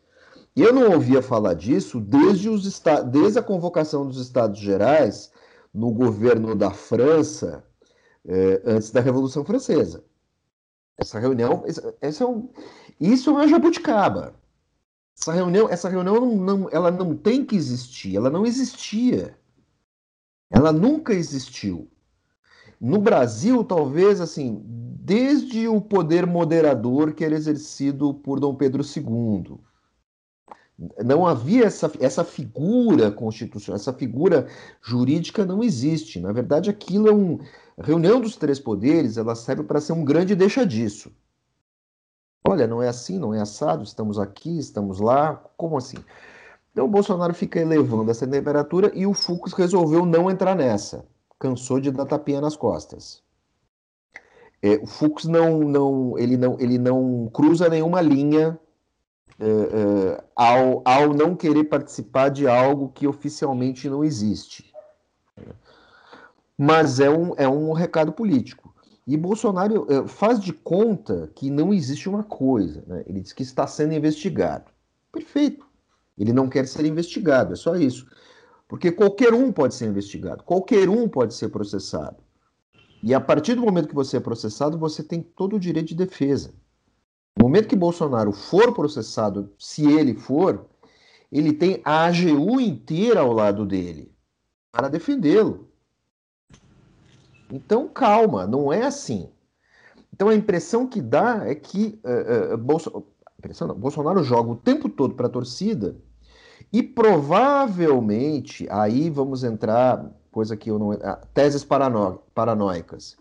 [0.55, 5.31] Eu não ouvia falar disso desde, os, desde a convocação dos Estados Gerais
[5.73, 7.63] no governo da França
[8.27, 10.03] eh, antes da Revolução Francesa.
[10.97, 11.63] Essa reunião,
[12.01, 12.49] essa é um,
[12.99, 14.35] isso é uma jabuticaba.
[15.19, 19.37] Essa reunião, essa reunião não, não, ela não tem que existir, ela não existia.
[20.49, 21.89] Ela nunca existiu.
[22.79, 29.57] No Brasil, talvez, assim, desde o poder moderador que era exercido por Dom Pedro II.
[31.03, 34.47] Não havia essa, essa figura constitucional, essa figura
[34.81, 36.21] jurídica não existe.
[36.21, 37.39] Na verdade, aquilo é um.
[37.77, 41.11] A reunião dos três poderes ela serve para ser um grande deixa disso.
[42.49, 45.97] Olha, não é assim, não é assado, estamos aqui, estamos lá, como assim?
[46.71, 51.05] Então o Bolsonaro fica elevando essa temperatura e o Fux resolveu não entrar nessa.
[51.37, 53.21] Cansou de dar tapinha nas costas.
[54.63, 58.59] É, o Fux não, não, ele não, ele não cruza nenhuma linha
[59.39, 64.73] é, é, ao, ao não querer participar de algo que oficialmente não existe.
[66.57, 68.68] Mas é um, é um recado político.
[69.09, 72.83] E Bolsonaro é, faz de conta que não existe uma coisa.
[72.85, 73.03] Né?
[73.07, 74.71] Ele diz que está sendo investigado.
[75.11, 75.65] Perfeito.
[76.15, 78.05] Ele não quer ser investigado, é só isso.
[78.67, 82.17] Porque qualquer um pode ser investigado, qualquer um pode ser processado.
[83.01, 85.95] E a partir do momento que você é processado, você tem todo o direito de
[85.95, 86.53] defesa.
[87.35, 90.67] No momento que Bolsonaro for processado, se ele for,
[91.31, 94.13] ele tem a AGU inteira ao lado dele
[94.71, 95.68] para defendê-lo.
[97.51, 99.29] Então, calma, não é assim.
[100.13, 103.05] Então, a impressão que dá é que uh, uh, Bolso...
[103.61, 105.95] não, Bolsonaro joga o tempo todo para a torcida
[106.71, 110.91] e provavelmente, aí vamos entrar, coisa que eu não.
[110.91, 112.21] Ah, teses parano...
[112.33, 113.17] paranoicas.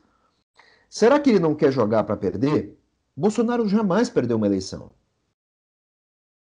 [0.88, 2.79] Será que ele não quer jogar para perder?
[3.17, 4.91] Bolsonaro jamais perdeu uma eleição.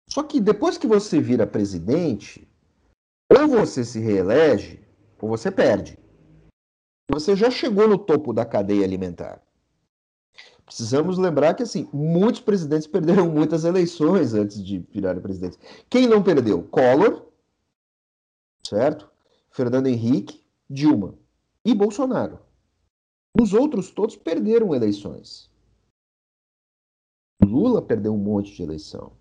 [0.09, 2.49] Só que depois que você vira presidente,
[3.29, 4.83] ou você se reelege,
[5.21, 5.99] ou você perde.
[7.13, 9.43] Você já chegou no topo da cadeia alimentar.
[10.65, 15.59] Precisamos lembrar que assim, muitos presidentes perderam muitas eleições antes de virarem presidentes.
[15.89, 16.63] Quem não perdeu?
[16.63, 17.27] Collor,
[18.65, 19.11] certo?
[19.51, 21.15] Fernando Henrique, Dilma
[21.65, 22.39] e Bolsonaro.
[23.39, 25.51] Os outros todos perderam eleições.
[27.45, 29.13] Lula perdeu um monte de eleição.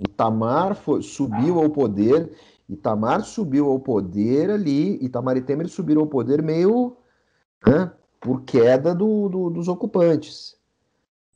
[0.00, 2.36] Itamar foi, subiu ao poder.
[2.68, 5.02] Itamar subiu ao poder ali.
[5.04, 6.96] Itamar e Temer subiram ao poder meio
[7.66, 10.56] né, por queda do, do, dos ocupantes.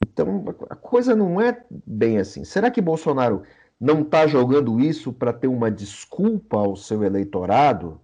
[0.03, 2.45] Então a coisa não é bem assim.
[2.45, 3.43] Será que Bolsonaro
[3.81, 8.01] não está jogando isso para ter uma desculpa ao seu eleitorado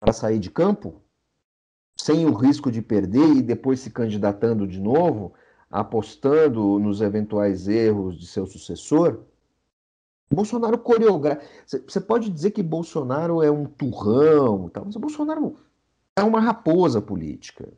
[0.00, 1.00] para sair de campo?
[1.96, 5.32] Sem o risco de perder e depois se candidatando de novo?
[5.74, 9.24] apostando nos eventuais erros de seu sucessor,
[10.34, 11.42] Bolsonaro coreografa.
[11.66, 15.56] Você pode dizer que Bolsonaro é um turrão, tal, mas Bolsonaro
[16.16, 17.72] é uma raposa política.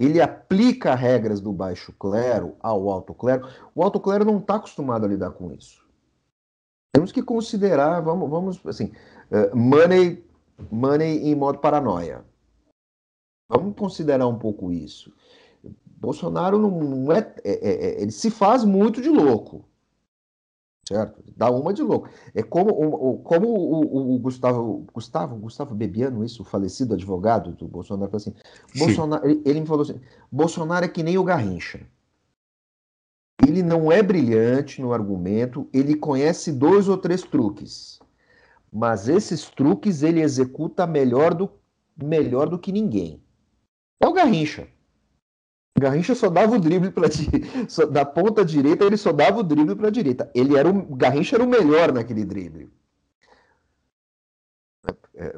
[0.00, 3.46] Ele aplica regras do baixo clero ao alto clero.
[3.74, 5.86] O alto clero não está acostumado a lidar com isso.
[6.92, 8.92] Temos que considerar, vamos, vamos assim,
[9.30, 10.24] uh, money,
[10.70, 12.24] money em modo paranoia.
[13.48, 15.12] Vamos considerar um pouco isso.
[15.86, 19.64] Bolsonaro não, é, é, é, é, ele se faz muito de louco,
[20.92, 21.22] certo?
[21.36, 22.08] Dá uma de louco.
[22.34, 27.66] É como, o, como o, o, Gustavo, Gustavo, Gustavo Bebiano, isso, o falecido advogado do
[27.66, 28.34] Bolsonaro, falou assim,
[28.78, 30.00] Bolsonaro, ele, ele me falou assim,
[30.30, 31.80] Bolsonaro é que nem o Garrincha.
[33.46, 37.98] Ele não é brilhante no argumento, ele conhece dois ou três truques,
[38.72, 41.50] mas esses truques ele executa melhor do,
[41.96, 43.20] melhor do que ninguém.
[44.00, 44.68] É o Garrincha.
[45.82, 47.08] Garrincha só dava o drible para
[47.90, 50.30] da ponta direita, ele só dava o drible para a direita.
[50.34, 52.70] Ele era o Garrincha era o melhor naquele drible.
[55.14, 55.36] É,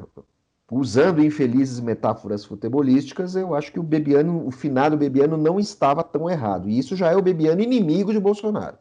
[0.71, 6.29] usando infelizes metáforas futebolísticas, eu acho que o Bebiano, o finado Bebiano não estava tão
[6.29, 6.69] errado.
[6.69, 8.77] E isso já é o Bebiano inimigo de Bolsonaro.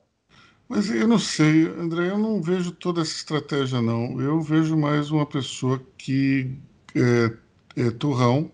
[0.69, 4.21] Mas eu não sei, André, eu não vejo toda essa estratégia, não.
[4.21, 6.59] Eu vejo mais uma pessoa que
[6.95, 8.51] é, é turrão,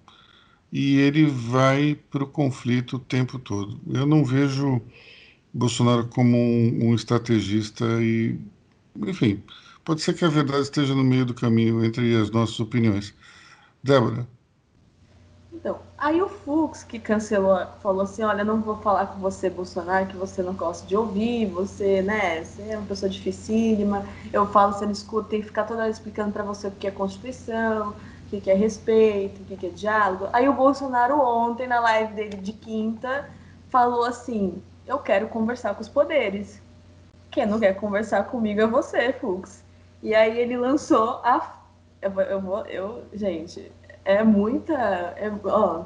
[0.73, 3.81] e ele vai para o conflito o tempo todo.
[3.89, 4.81] Eu não vejo
[5.53, 8.39] Bolsonaro como um, um estrategista e,
[9.07, 9.43] enfim,
[9.85, 13.15] Pode ser que a verdade esteja no meio do caminho entre as nossas opiniões.
[13.83, 14.27] Débora.
[15.53, 20.07] Então, aí o Fux, que cancelou, falou assim: olha, não vou falar com você, Bolsonaro,
[20.07, 24.07] que você não gosta de ouvir, você, né, você é uma pessoa dificílima.
[24.33, 26.87] Eu falo, você não escuta, tem que ficar toda hora explicando para você o que
[26.87, 27.95] é Constituição,
[28.37, 30.29] o que é respeito, o que é diálogo.
[30.33, 33.29] Aí o Bolsonaro, ontem, na live dele de quinta,
[33.69, 36.63] falou assim: eu quero conversar com os poderes.
[37.31, 39.65] Quem não quer conversar comigo é você, Fux.
[40.03, 41.61] E aí ele lançou a.
[42.03, 42.67] Eu, eu.
[42.67, 43.71] Eu, gente,
[44.05, 44.75] é muita.
[44.75, 45.85] É, ó,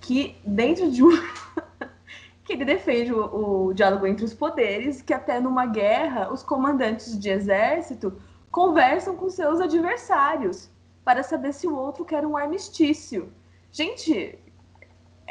[0.00, 1.10] que dentro de um.
[2.44, 7.18] que ele defende o, o, diálogo entre os poderes, que até numa guerra os comandantes
[7.18, 8.16] de exército
[8.50, 10.70] conversam com seus adversários
[11.08, 13.32] para saber se o outro quer um armistício.
[13.72, 14.38] Gente,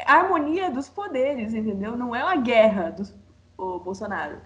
[0.04, 1.96] a harmonia dos poderes, entendeu?
[1.96, 3.04] Não é uma guerra do
[3.78, 4.40] Bolsonaro.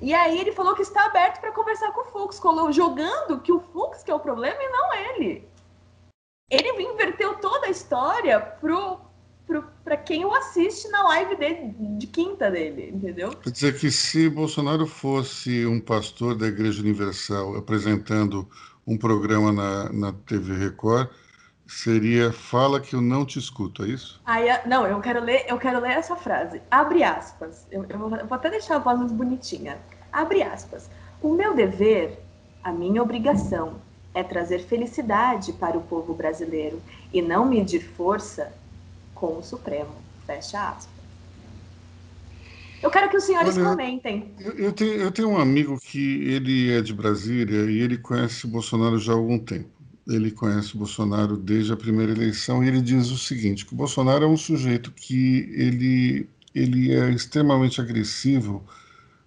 [0.00, 2.40] E aí ele falou que está aberto para conversar com o Fux,
[2.74, 5.46] jogando que o Fux que é o problema e não ele.
[6.50, 9.04] Ele inverteu toda a história pro
[9.84, 13.30] para quem o assiste na live dele, de quinta dele, entendeu?
[13.30, 18.48] Quer dizer que se Bolsonaro fosse um pastor da Igreja Universal apresentando
[18.86, 21.08] um programa na, na TV Record,
[21.66, 24.20] seria fala que eu não te escuto, é isso?
[24.24, 26.62] Aí, não, eu quero ler, eu quero ler essa frase.
[26.70, 27.66] Abre aspas.
[27.70, 29.78] Eu, eu, vou, eu vou, até deixar a voz mais bonitinha.
[30.12, 30.88] Abre aspas.
[31.20, 32.22] O meu dever,
[32.62, 33.80] a minha obrigação,
[34.14, 36.80] é trazer felicidade para o povo brasileiro
[37.12, 38.52] e não medir força
[39.14, 39.94] com o Supremo.
[40.26, 40.95] Fecha aspas.
[42.82, 44.34] Eu quero que os senhores Olha, comentem.
[44.38, 48.44] Eu, eu, tenho, eu tenho um amigo que ele é de Brasília e ele conhece
[48.44, 49.70] o Bolsonaro já há algum tempo.
[50.06, 53.76] Ele conhece o Bolsonaro desde a primeira eleição e ele diz o seguinte, que o
[53.76, 58.64] Bolsonaro é um sujeito que ele, ele é extremamente agressivo,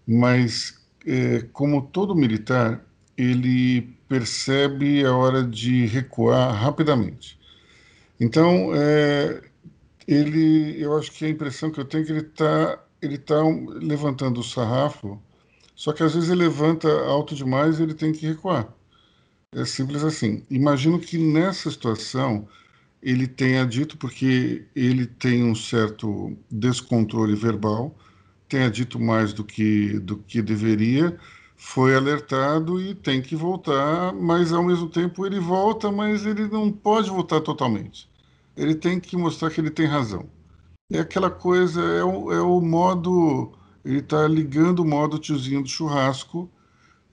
[0.08, 2.86] mas é, como todo militar,
[3.18, 7.38] ele percebe a hora de recuar rapidamente.
[8.20, 9.42] Então, é,
[10.08, 13.42] ele, eu acho que a impressão que eu tenho é que ele está ele tá
[13.82, 15.22] levantando o sarrafo,
[15.76, 18.68] só que às vezes ele levanta alto demais e ele tem que recuar.
[19.52, 20.46] É simples assim.
[20.50, 22.48] Imagino que nessa situação
[23.02, 27.96] ele tenha dito, porque ele tem um certo descontrole verbal,
[28.48, 31.18] tenha dito mais do que, do que deveria,
[31.56, 36.72] foi alertado e tem que voltar, mas ao mesmo tempo ele volta, mas ele não
[36.72, 38.10] pode voltar totalmente.
[38.56, 40.30] Ele tem que mostrar que ele tem razão.
[40.92, 43.52] É aquela coisa, é o, é o modo,
[43.86, 46.50] ele está ligando o modo tiozinho do churrasco,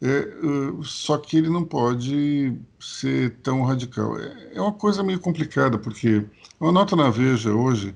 [0.00, 4.18] é, uh, só que ele não pode ser tão radical.
[4.18, 6.24] É, é uma coisa meio complicada, porque
[6.60, 7.94] uma nota na Veja hoje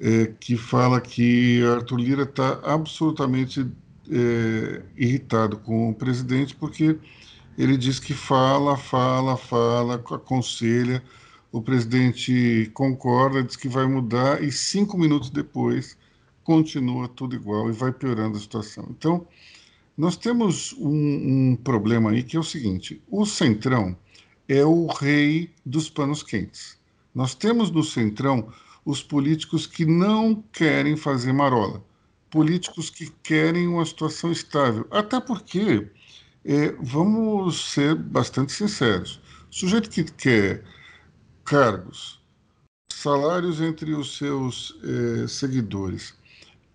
[0.00, 3.66] é, que fala que Arthur Lira está absolutamente
[4.10, 6.98] é, irritado com o presidente porque
[7.56, 11.02] ele diz que fala, fala, fala, aconselha,
[11.52, 15.96] o presidente concorda, diz que vai mudar e cinco minutos depois
[16.42, 18.86] continua tudo igual e vai piorando a situação.
[18.90, 19.26] Então,
[19.96, 23.96] nós temos um, um problema aí que é o seguinte: o Centrão
[24.48, 26.78] é o rei dos panos quentes.
[27.14, 28.48] Nós temos no Centrão
[28.84, 31.84] os políticos que não querem fazer marola
[32.32, 34.86] políticos que querem uma situação estável.
[34.90, 35.86] Até porque,
[36.44, 40.64] é, vamos ser bastante sinceros, o sujeito que quer
[41.44, 42.20] cargos,
[42.92, 46.14] salários entre os seus é, seguidores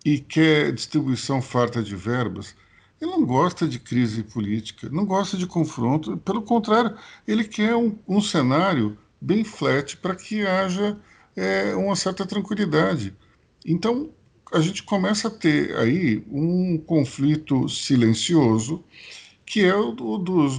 [0.04, 2.54] e quer distribuição farta de verbas,
[3.00, 7.96] ele não gosta de crise política, não gosta de confronto, pelo contrário, ele quer um,
[8.08, 10.98] um cenário bem flat para que haja
[11.36, 13.14] é, uma certa tranquilidade.
[13.64, 14.10] Então,
[14.52, 18.82] a gente começa a ter aí um conflito silencioso,
[19.44, 20.58] que é o dos,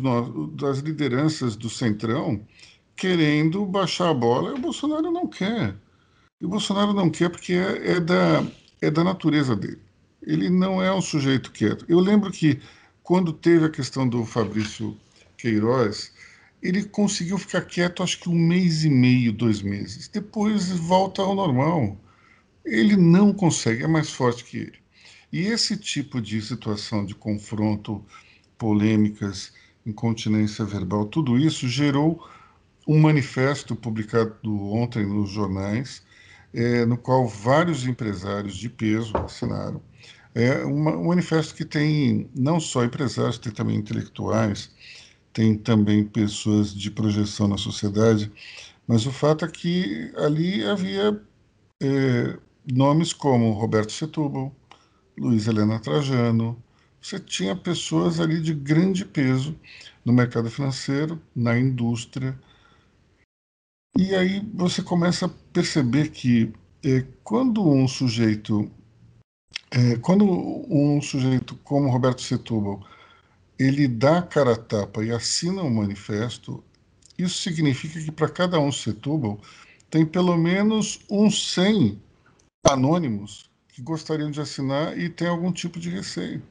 [0.54, 2.46] das lideranças do Centrão
[3.00, 5.76] querendo baixar a bola, e o Bolsonaro não quer.
[6.42, 8.46] E o Bolsonaro não quer porque é, é, da,
[8.82, 9.82] é da natureza dele.
[10.22, 11.86] Ele não é um sujeito quieto.
[11.88, 12.60] Eu lembro que
[13.04, 14.98] quando teve a questão do Fabrício
[15.38, 16.12] Queiroz,
[16.62, 20.08] ele conseguiu ficar quieto acho que um mês e meio, dois meses.
[20.08, 21.98] Depois volta ao normal
[22.70, 24.80] ele não consegue, é mais forte que ele.
[25.32, 28.04] E esse tipo de situação de confronto,
[28.58, 29.54] polêmicas,
[29.86, 32.28] incontinência verbal, tudo isso gerou
[32.90, 34.34] um manifesto publicado
[34.74, 36.02] ontem nos jornais,
[36.52, 39.80] é, no qual vários empresários de peso assinaram.
[40.34, 44.72] É uma, um manifesto que tem não só empresários, tem também intelectuais,
[45.32, 48.32] tem também pessoas de projeção na sociedade,
[48.88, 51.22] mas o fato é que ali havia
[51.80, 52.40] é,
[52.74, 54.52] nomes como Roberto Setúbal,
[55.16, 56.58] Luiz Helena Trajano,
[57.00, 59.56] você tinha pessoas ali de grande peso
[60.04, 62.36] no mercado financeiro, na indústria.
[64.02, 68.72] E aí você começa a perceber que é, quando um sujeito,
[69.70, 72.82] é, quando um sujeito como Roberto Setúbal,
[73.60, 76.64] ele dá a cara a tapa e assina um manifesto,
[77.18, 79.38] isso significa que para cada um Setúbal
[79.90, 82.02] tem pelo menos uns 100
[82.70, 86.42] anônimos que gostariam de assinar e tem algum tipo de receio.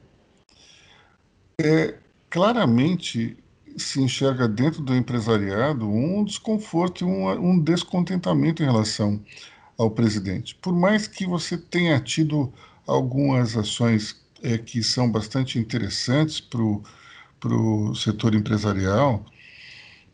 [1.59, 1.97] É,
[2.29, 3.35] claramente
[3.83, 9.21] se enxerga dentro do empresariado um desconforto e um, um descontentamento em relação
[9.77, 10.55] ao presidente.
[10.55, 12.51] Por mais que você tenha tido
[12.85, 16.61] algumas ações é, que são bastante interessantes para
[17.55, 19.25] o setor empresarial,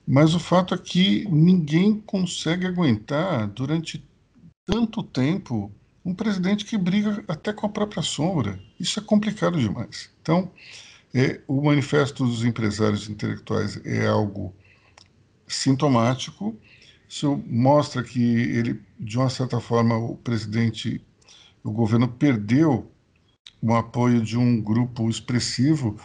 [0.08, 4.04] mas o fato é que ninguém consegue aguentar durante
[4.66, 5.72] tanto tempo
[6.04, 8.60] um presidente que briga até com a própria sombra.
[8.80, 10.12] Isso é complicado demais.
[10.22, 10.52] Então,
[11.16, 14.54] é, o Manifesto dos Empresários Intelectuais é algo
[15.48, 16.60] sintomático.
[17.08, 21.02] Isso mostra que ele, de uma certa forma, o presidente,
[21.64, 22.92] o governo perdeu
[23.62, 25.98] o apoio de um grupo expressivo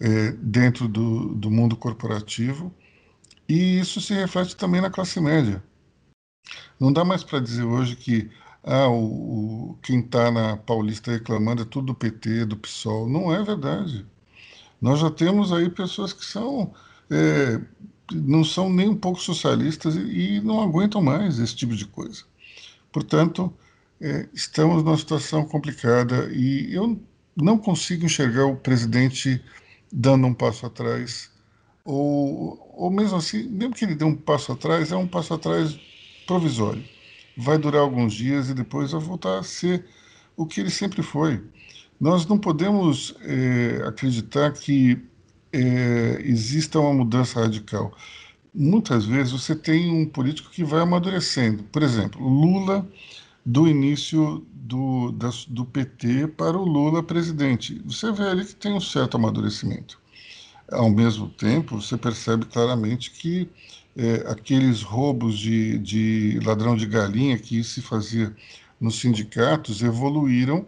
[0.00, 2.74] é, dentro do, do mundo corporativo
[3.48, 5.62] e isso se reflete também na classe média.
[6.80, 8.28] Não dá mais para dizer hoje que
[8.64, 13.08] ah, o, o quem está na Paulista reclamando é tudo do PT, do PSOL.
[13.08, 14.04] Não é verdade.
[14.80, 16.72] Nós já temos aí pessoas que são
[17.10, 17.60] é,
[18.12, 22.24] não são nem um pouco socialistas e, e, não aguentam mais esse tipo de coisa.
[22.92, 23.52] Portanto,
[24.00, 27.00] é, estamos numa situação complicada e eu
[27.36, 29.42] não consigo enxergar o presidente
[29.92, 31.30] dando um passo atrás
[31.86, 35.78] ou, ou mesmo assim, mesmo que ele dê um passo atrás, é um passo atrás
[36.26, 36.84] provisório.
[37.36, 39.86] Vai durar alguns dias e depois vai voltar a ser
[40.36, 41.42] o que ele sempre foi.
[42.00, 45.02] Nós não podemos é, acreditar que
[45.52, 47.92] é, exista uma mudança radical.
[48.54, 51.62] Muitas vezes você tem um político que vai amadurecendo.
[51.64, 52.86] Por exemplo, Lula,
[53.44, 57.80] do início do, da, do PT para o Lula presidente.
[57.84, 59.98] Você vê ali que tem um certo amadurecimento.
[60.70, 63.48] Ao mesmo tempo, você percebe claramente que
[63.96, 68.34] é, aqueles roubos de, de ladrão de galinha que se fazia
[68.80, 70.66] nos sindicatos evoluíram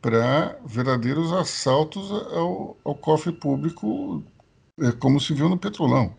[0.00, 4.22] para verdadeiros assaltos ao, ao cofre público,
[4.80, 6.14] é, como se viu no Petrolão.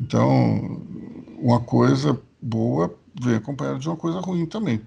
[0.00, 0.82] Então,
[1.38, 4.80] uma coisa boa vem acompanhada de uma coisa ruim também.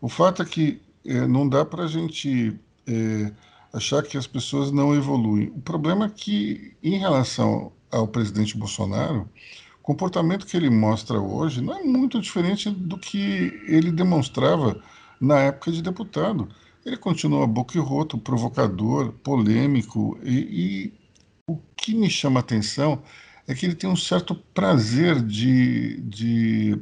[0.00, 3.32] O fato é que é, não dá para a gente é,
[3.72, 5.48] achar que as pessoas não evoluem.
[5.48, 9.28] O problema é que, em relação ao presidente Bolsonaro,
[9.80, 14.80] o comportamento que ele mostra hoje não é muito diferente do que ele demonstrava
[15.20, 16.48] na época de deputado.
[16.84, 20.94] Ele continua boquirroto, provocador, polêmico, e, e
[21.46, 23.02] o que me chama a atenção
[23.46, 26.80] é que ele tem um certo prazer de, de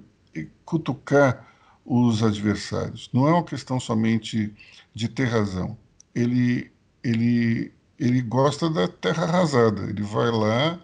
[0.65, 1.47] cutucar
[1.85, 3.09] os adversários.
[3.13, 4.55] Não é uma questão somente
[4.95, 5.77] de ter razão.
[6.15, 6.71] Ele,
[7.03, 9.85] ele, ele gosta da terra arrasada.
[9.85, 10.79] Ele vai lá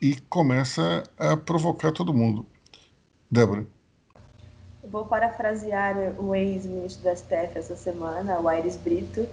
[0.00, 2.46] e começa a provocar todo mundo.
[3.30, 3.66] Débora.
[4.90, 9.28] Vou parafrasear o ex-ministro da STF essa semana, o Aires Brito,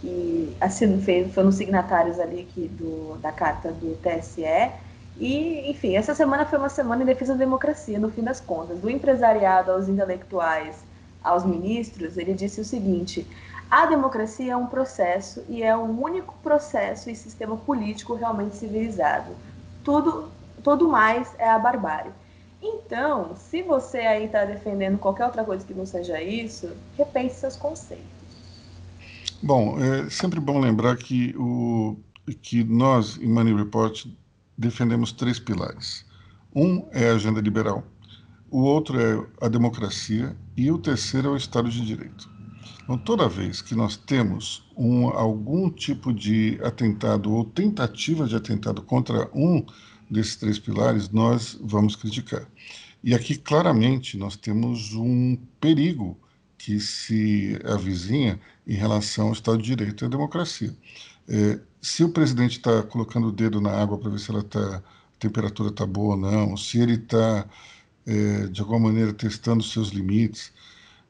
[0.00, 4.72] que assim, foi um dos signatários ali do, da carta do TSE.
[5.18, 8.78] E, enfim, essa semana foi uma semana em defesa da democracia, no fim das contas.
[8.78, 10.76] Do empresariado aos intelectuais,
[11.22, 13.26] aos ministros, ele disse o seguinte:
[13.70, 19.32] a democracia é um processo e é o único processo e sistema político realmente civilizado.
[19.82, 20.30] Tudo,
[20.62, 22.12] tudo mais é a barbárie.
[22.66, 27.56] Então, se você aí está defendendo qualquer outra coisa que não seja isso, repense seus
[27.56, 28.04] conceitos.
[29.42, 31.96] Bom, é sempre bom lembrar que, o,
[32.42, 34.06] que nós, em Money Report,
[34.58, 36.04] defendemos três pilares.
[36.54, 37.84] Um é a agenda liberal,
[38.50, 42.30] o outro é a democracia e o terceiro é o Estado de Direito.
[42.82, 48.80] Então, toda vez que nós temos um, algum tipo de atentado ou tentativa de atentado
[48.80, 49.64] contra um
[50.10, 52.46] desses três pilares, nós vamos criticar.
[53.02, 56.18] E aqui, claramente, nós temos um perigo
[56.58, 60.74] que se avizinha em relação ao Estado de Direito e à democracia.
[61.28, 64.78] É, se o presidente está colocando o dedo na água para ver se ela tá,
[64.78, 64.82] a
[65.18, 67.48] temperatura está boa ou não, se ele está,
[68.06, 70.52] é, de alguma maneira, testando seus limites,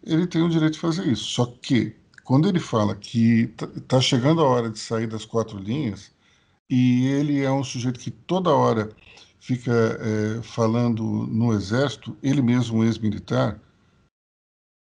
[0.04, 1.24] ele tem o direito de fazer isso.
[1.24, 5.58] Só que, quando ele fala que está tá chegando a hora de sair das quatro
[5.58, 6.12] linhas,
[6.68, 8.90] e ele é um sujeito que toda hora
[9.38, 13.60] fica é, falando no exército, ele mesmo um ex-militar.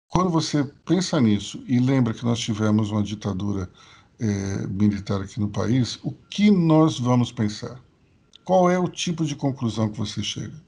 [0.10, 3.70] Quando você pensa nisso e lembra que nós tivemos uma ditadura
[4.20, 7.82] é, militar aqui no país, o que nós vamos pensar?
[8.44, 10.62] Qual é o tipo de conclusão que você chega?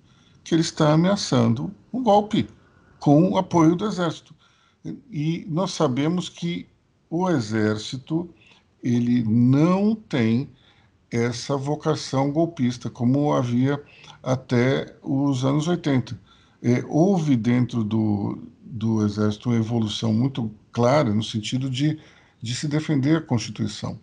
[0.43, 2.47] Que ele está ameaçando um golpe
[2.99, 4.33] com o apoio do Exército.
[5.11, 6.67] E nós sabemos que
[7.09, 8.33] o Exército
[8.81, 10.49] ele não tem
[11.13, 13.79] essa vocação golpista, como havia
[14.23, 16.19] até os anos 80.
[16.63, 21.99] É, houve dentro do, do Exército uma evolução muito clara no sentido de,
[22.41, 23.99] de se defender a Constituição.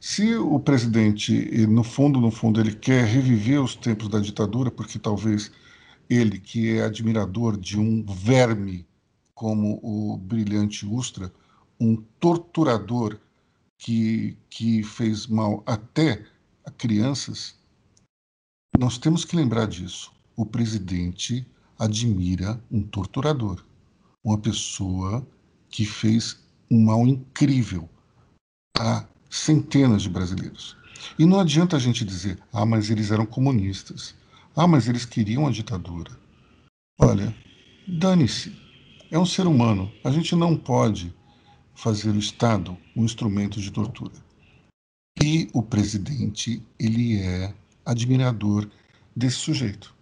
[0.00, 4.98] Se o presidente, no fundo, no fundo, ele quer reviver os tempos da ditadura, porque
[4.98, 5.52] talvez
[6.08, 8.86] ele, que é admirador de um verme
[9.34, 11.30] como o brilhante Ustra,
[11.78, 13.18] um torturador
[13.76, 16.24] que, que fez mal até
[16.64, 17.54] a crianças,
[18.78, 20.12] nós temos que lembrar disso.
[20.36, 21.46] O presidente
[21.78, 23.64] admira um torturador,
[24.24, 25.26] uma pessoa
[25.68, 26.38] que fez
[26.70, 27.88] um mal incrível
[28.78, 30.76] a centenas de brasileiros.
[31.18, 34.14] E não adianta a gente dizer, ah, mas eles eram comunistas,
[34.56, 36.10] ah, mas eles queriam a ditadura.
[36.98, 37.34] Olha,
[37.86, 38.56] dane-se,
[39.10, 41.14] é um ser humano, a gente não pode
[41.74, 44.14] fazer o Estado um instrumento de tortura.
[45.22, 47.54] E o presidente, ele é
[47.84, 48.68] admirador
[49.14, 49.94] desse sujeito.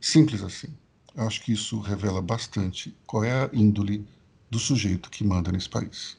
[0.00, 0.68] Simples assim.
[1.14, 4.06] Eu acho que isso revela bastante qual é a índole
[4.50, 6.16] do sujeito que manda nesse país.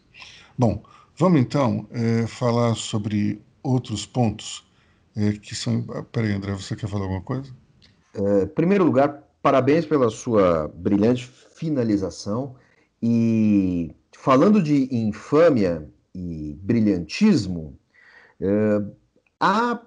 [0.57, 0.83] Bom,
[1.17, 4.65] vamos então é, falar sobre outros pontos
[5.15, 5.83] é, que são.
[6.11, 7.51] Peraí, André, você quer falar alguma coisa?
[8.13, 12.55] É, em primeiro lugar, parabéns pela sua brilhante finalização.
[13.01, 17.77] E falando de infâmia e brilhantismo,
[18.41, 18.83] é,
[19.39, 19.79] há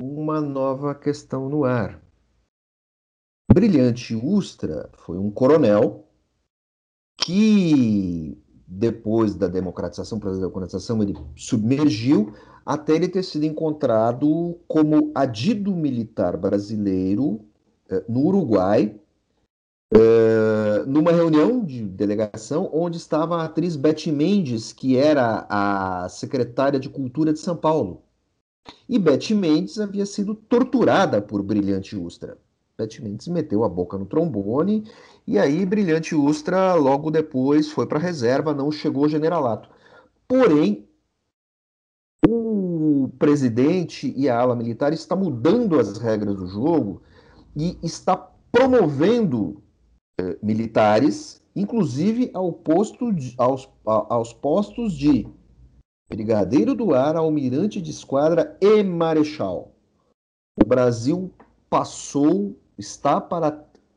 [0.00, 2.00] uma nova questão no ar.
[3.52, 6.06] Brilhante Ustra foi um coronel
[7.16, 12.32] que, depois da democratização, da democratização, ele submergiu
[12.64, 17.40] até ele ter sido encontrado como adido militar brasileiro
[17.88, 19.00] eh, no Uruguai,
[19.94, 20.55] eh,
[20.86, 26.88] numa reunião de delegação onde estava a atriz Beth Mendes, que era a secretária de
[26.88, 28.02] Cultura de São Paulo.
[28.88, 32.38] E Beth Mendes havia sido torturada por Brilhante Ustra.
[32.78, 34.84] Beth Mendes meteu a boca no trombone
[35.26, 39.68] e aí Brilhante Ustra logo depois foi para a reserva, não chegou ao generalato.
[40.28, 40.86] Porém,
[42.28, 47.02] o presidente e a ala militar está mudando as regras do jogo
[47.56, 48.16] e está
[48.52, 49.62] promovendo
[50.18, 55.26] eh, militares, inclusive ao posto de, aos, aos postos de
[56.08, 59.74] brigadeiro do ar, almirante de esquadra e marechal.
[60.58, 61.30] O Brasil
[61.68, 63.50] passou, está para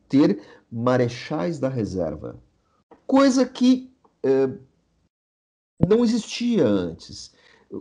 [0.08, 2.38] ter marechais da reserva,
[3.06, 3.90] coisa que
[4.22, 4.50] eh,
[5.88, 7.32] não existia antes.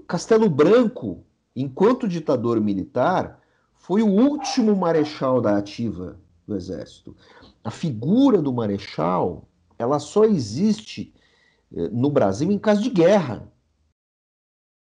[0.08, 1.24] Castelo Branco,
[1.56, 3.42] enquanto ditador militar,
[3.76, 7.16] foi o último marechal da ativa do exército.
[7.64, 9.48] A figura do marechal,
[9.78, 11.14] ela só existe
[11.76, 13.52] eh, no Brasil em caso de guerra.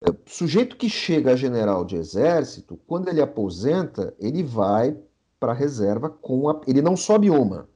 [0.02, 4.96] O sujeito que chega a general de exército, quando ele aposenta, ele vai
[5.40, 6.62] para a reserva com a.
[6.68, 7.68] Ele não sobe uma.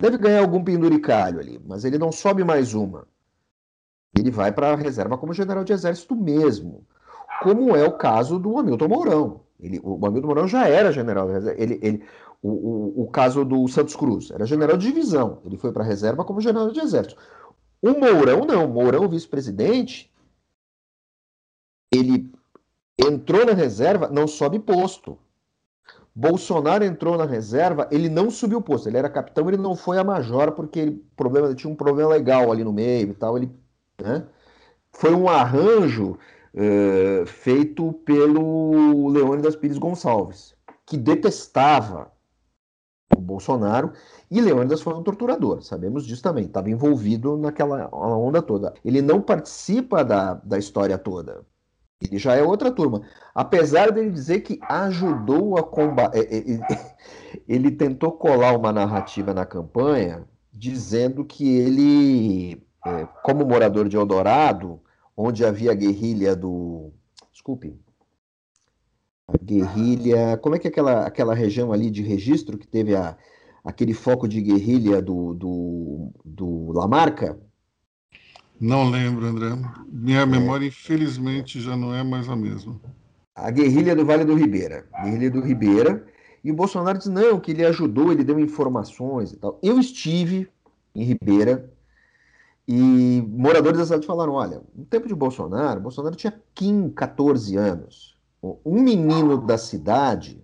[0.00, 3.06] Deve ganhar algum penduricalho ali, mas ele não sobe mais uma.
[4.18, 6.86] Ele vai para a reserva como general de exército mesmo.
[7.42, 9.40] Como é o caso do Hamilton Mourão.
[9.58, 11.62] Ele, o Hamilton Mourão já era general de reserva.
[11.62, 12.04] Ele, ele,
[12.42, 15.40] o, o, o caso do Santos Cruz era general de divisão.
[15.46, 17.16] Ele foi para a reserva como general de exército.
[17.80, 18.66] O Mourão não.
[18.66, 20.12] Mourão, vice-presidente,
[21.92, 22.32] ele
[22.98, 25.18] entrou na reserva, não sobe posto.
[26.14, 28.88] Bolsonaro entrou na reserva, ele não subiu posto.
[28.88, 32.52] Ele era capitão, ele não foi a major porque ele problema, tinha um problema legal
[32.52, 33.36] ali no meio e tal.
[33.36, 33.50] Ele,
[34.00, 34.26] né?
[34.92, 36.18] Foi um arranjo
[36.54, 42.21] uh, feito pelo Leônidas Pires Gonçalves, que detestava o
[43.32, 43.92] Bolsonaro,
[44.30, 48.72] e Leônidas foi um torturador, sabemos disso também, estava envolvido naquela onda toda.
[48.84, 51.44] Ele não participa da, da história toda.
[52.02, 53.02] Ele já é outra turma.
[53.34, 56.18] Apesar dele dizer que ajudou a combater.
[56.18, 56.96] É, é, é,
[57.46, 62.62] ele tentou colar uma narrativa na campanha dizendo que ele,
[63.22, 64.80] como morador de Eldorado,
[65.16, 66.92] onde havia guerrilha do.
[67.32, 67.78] Desculpe.
[69.28, 70.36] A guerrilha.
[70.38, 73.16] Como é que é aquela, aquela região ali de registro que teve a,
[73.64, 77.38] aquele foco de guerrilha do, do, do Lamarca?
[78.60, 79.48] Não lembro, André.
[79.88, 80.26] Minha é.
[80.26, 82.80] memória, infelizmente, já não é mais a mesma.
[83.34, 84.86] A guerrilha do Vale do Ribeira.
[85.02, 86.06] Guerrilha do Ribeira.
[86.44, 89.58] E o Bolsonaro diz, não, que ele ajudou, ele deu informações e tal.
[89.62, 90.48] Eu estive
[90.94, 91.70] em Ribeira
[92.68, 98.11] E moradores da cidade falaram: olha, no tempo de Bolsonaro, Bolsonaro tinha 15, 14 anos.
[98.42, 100.42] Um menino da cidade,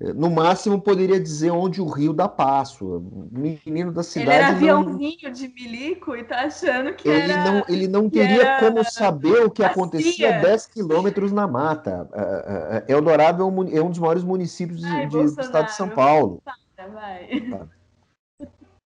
[0.00, 2.84] eh, no máximo, poderia dizer onde o rio dá passo.
[2.84, 4.30] Um menino da cidade.
[4.30, 5.30] Ele era aviãozinho não...
[5.30, 7.52] de milico e tá achando que ele era.
[7.52, 8.60] Não, ele não teria era...
[8.60, 12.08] como saber o que acontecia 10 quilômetros na mata.
[12.88, 13.42] Eldorado
[13.72, 16.42] é um dos maiores municípios Ai, de, do estado de São Paulo.
[16.92, 17.28] Vai.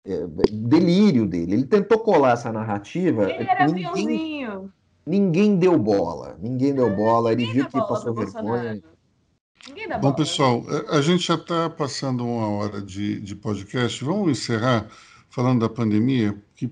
[0.06, 1.54] É, delírio dele.
[1.54, 3.28] Ele tentou colar essa narrativa.
[3.28, 4.70] Ele era ninguém,
[5.06, 6.36] ninguém deu bola.
[6.40, 7.32] Ninguém deu bola.
[7.32, 8.82] Ele viu que passou vergonha.
[10.00, 14.04] Bom, pessoal, é, a gente já está passando uma hora de, de podcast.
[14.04, 14.88] Vamos encerrar
[15.30, 16.70] falando da pandemia, que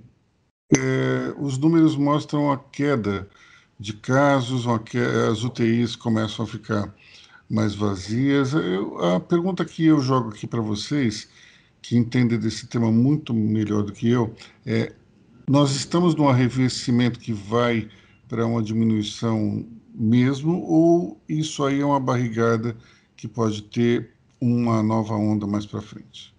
[0.77, 3.29] é, os números mostram a queda
[3.79, 6.95] de casos, queda, as UTIs começam a ficar
[7.51, 8.53] mais vazias.
[8.53, 11.29] Eu, a pergunta que eu jogo aqui para vocês
[11.83, 14.93] que entende desse tema muito melhor do que eu, é,
[15.47, 17.91] nós estamos num arrefecimento que vai
[18.35, 19.65] para uma diminuição
[19.95, 22.77] mesmo, ou isso aí é uma barrigada
[23.17, 24.11] que pode ter
[24.41, 26.37] uma nova onda mais para frente?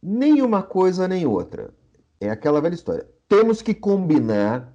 [0.00, 1.74] Nem uma coisa nem outra.
[2.20, 3.04] É aquela velha história.
[3.28, 4.72] Temos que combinar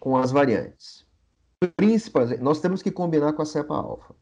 [0.00, 1.06] com as variantes.
[1.76, 4.16] Principalmente, nós temos que combinar com a cepa alfa.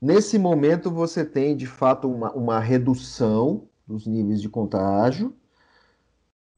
[0.00, 5.36] Nesse momento, você tem de fato uma, uma redução dos níveis de contágio.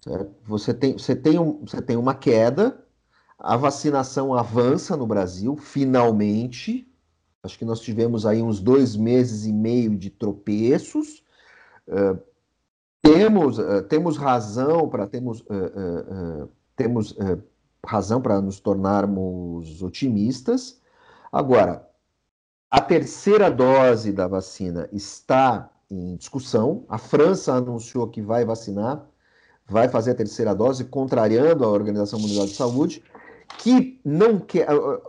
[0.01, 0.33] Certo?
[0.45, 2.80] Você, tem, você, tem um, você tem uma queda,
[3.41, 6.87] a vacinação avança no Brasil, finalmente.
[7.43, 11.25] Acho que nós tivemos aí uns dois meses e meio de tropeços.
[11.89, 12.21] Uh,
[13.01, 17.17] temos, uh, temos razão para temos, uh, temos
[17.85, 20.79] razão para nos tornarmos otimistas.
[21.33, 21.89] Agora,
[22.71, 26.85] a terceira dose da vacina está em discussão.
[26.91, 29.07] A França anunciou que vai vacinar,
[29.67, 33.03] vai fazer a terceira dose, contrariando a Organização Mundial de Saúde,
[33.59, 34.67] que não quer,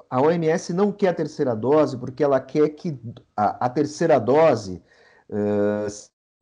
[0.09, 2.99] a OMS não quer a terceira dose porque ela quer que
[3.35, 4.81] a, a terceira dose
[5.29, 5.87] uh,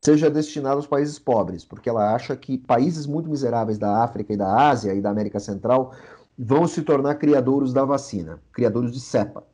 [0.02, 4.36] seja destinada aos países pobres, porque ela acha que países muito miseráveis da África e
[4.36, 5.94] da Ásia e da América Central
[6.38, 9.44] vão se tornar criadores da vacina, criadores de cepa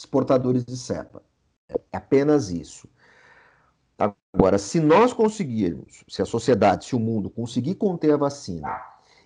[0.00, 1.22] exportadores de cepa.
[1.68, 2.88] É apenas isso.
[4.32, 8.80] Agora, se nós conseguirmos, se a sociedade, se o mundo conseguir conter a vacina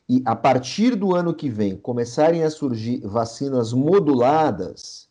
[0.09, 5.09] e a partir do ano que vem começarem a surgir vacinas moduladas,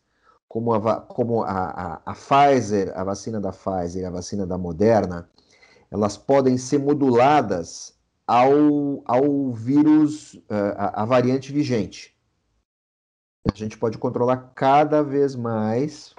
[0.48, 5.30] como a, como a, a, a Pfizer, a vacina da Pfizer a vacina da Moderna,
[5.90, 7.96] elas podem ser moduladas
[8.28, 12.14] ao, ao vírus, eh, a, a variante vigente
[13.52, 16.16] a gente pode controlar cada vez mais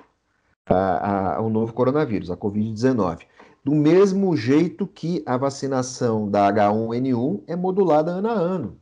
[0.67, 3.23] a, o novo coronavírus, a Covid-19.
[3.65, 8.81] Do mesmo jeito que a vacinação da H1N1 é modulada ano a ano.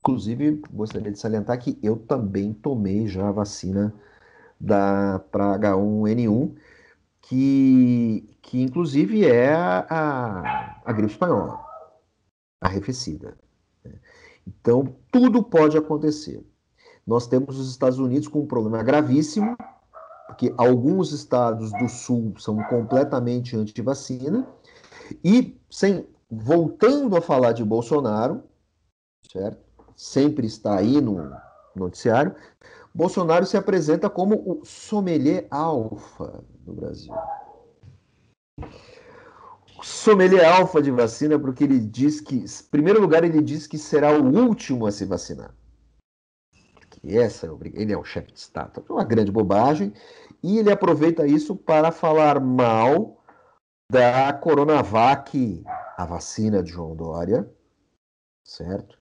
[0.00, 3.92] Inclusive, gostaria de salientar que eu também tomei já a vacina
[4.64, 6.54] para H1N1,
[7.20, 11.60] que, que inclusive é a, a, gripe espanhola,
[12.60, 13.36] arrefecida.
[14.46, 16.46] Então, tudo pode acontecer.
[17.04, 19.56] Nós temos os Estados Unidos com um problema gravíssimo,
[20.26, 24.46] porque alguns estados do sul são completamente anti-vacina,
[25.24, 28.42] e sem, voltando a falar de Bolsonaro,
[29.30, 29.64] certo?
[29.94, 31.32] Sempre está aí no
[31.74, 32.34] noticiário,
[32.92, 37.14] Bolsonaro se apresenta como o sommelier alfa do Brasil.
[39.82, 44.18] sommelier alfa de vacina porque ele diz que, em primeiro lugar, ele diz que será
[44.18, 45.54] o último a se vacinar
[47.06, 48.84] que essa ele é o chefe de Estado.
[48.88, 49.92] É uma grande bobagem.
[50.42, 53.22] E ele aproveita isso para falar mal
[53.90, 55.62] da Coronavac,
[55.96, 57.48] a vacina de João Dória,
[58.44, 58.98] certo?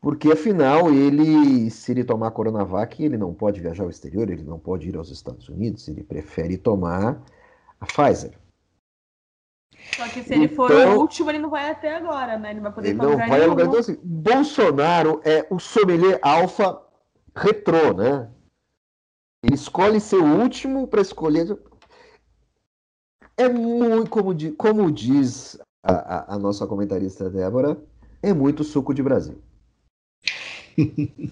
[0.00, 4.58] Porque afinal ele, se ele tomar Coronavac, ele não pode viajar ao exterior, ele não
[4.58, 7.22] pode ir aos Estados Unidos, ele prefere tomar
[7.80, 8.32] a Pfizer.
[9.94, 12.50] Só que se ele for então, o último, ele não vai até agora, né?
[12.50, 13.66] Ele vai poder ele não vai a lugar.
[13.66, 16.85] Então, assim, Bolsonaro é o sommelier alfa
[17.36, 18.30] retrô, né?
[19.44, 21.56] Ele escolhe ser o último para escolher.
[23.36, 27.78] É muito, como, como diz a, a, a, nossa comentarista Débora,
[28.22, 29.40] é muito suco de Brasil.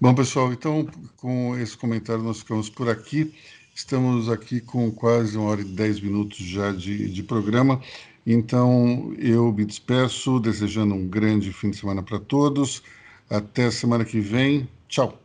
[0.00, 3.34] Bom, pessoal, então com esse comentário nós ficamos por aqui.
[3.74, 7.82] Estamos aqui com quase uma hora e dez minutos já de, de programa.
[8.24, 12.82] Então eu me despeço, desejando um grande fim de semana para todos.
[13.28, 14.68] Até semana que vem.
[14.88, 15.18] Tchau.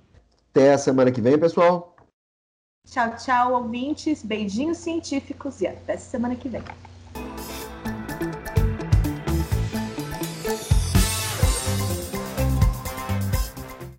[0.52, 1.96] Até a semana que vem, pessoal.
[2.88, 4.24] Tchau, tchau, ouvintes.
[4.24, 6.62] Beijinhos científicos e até semana que vem.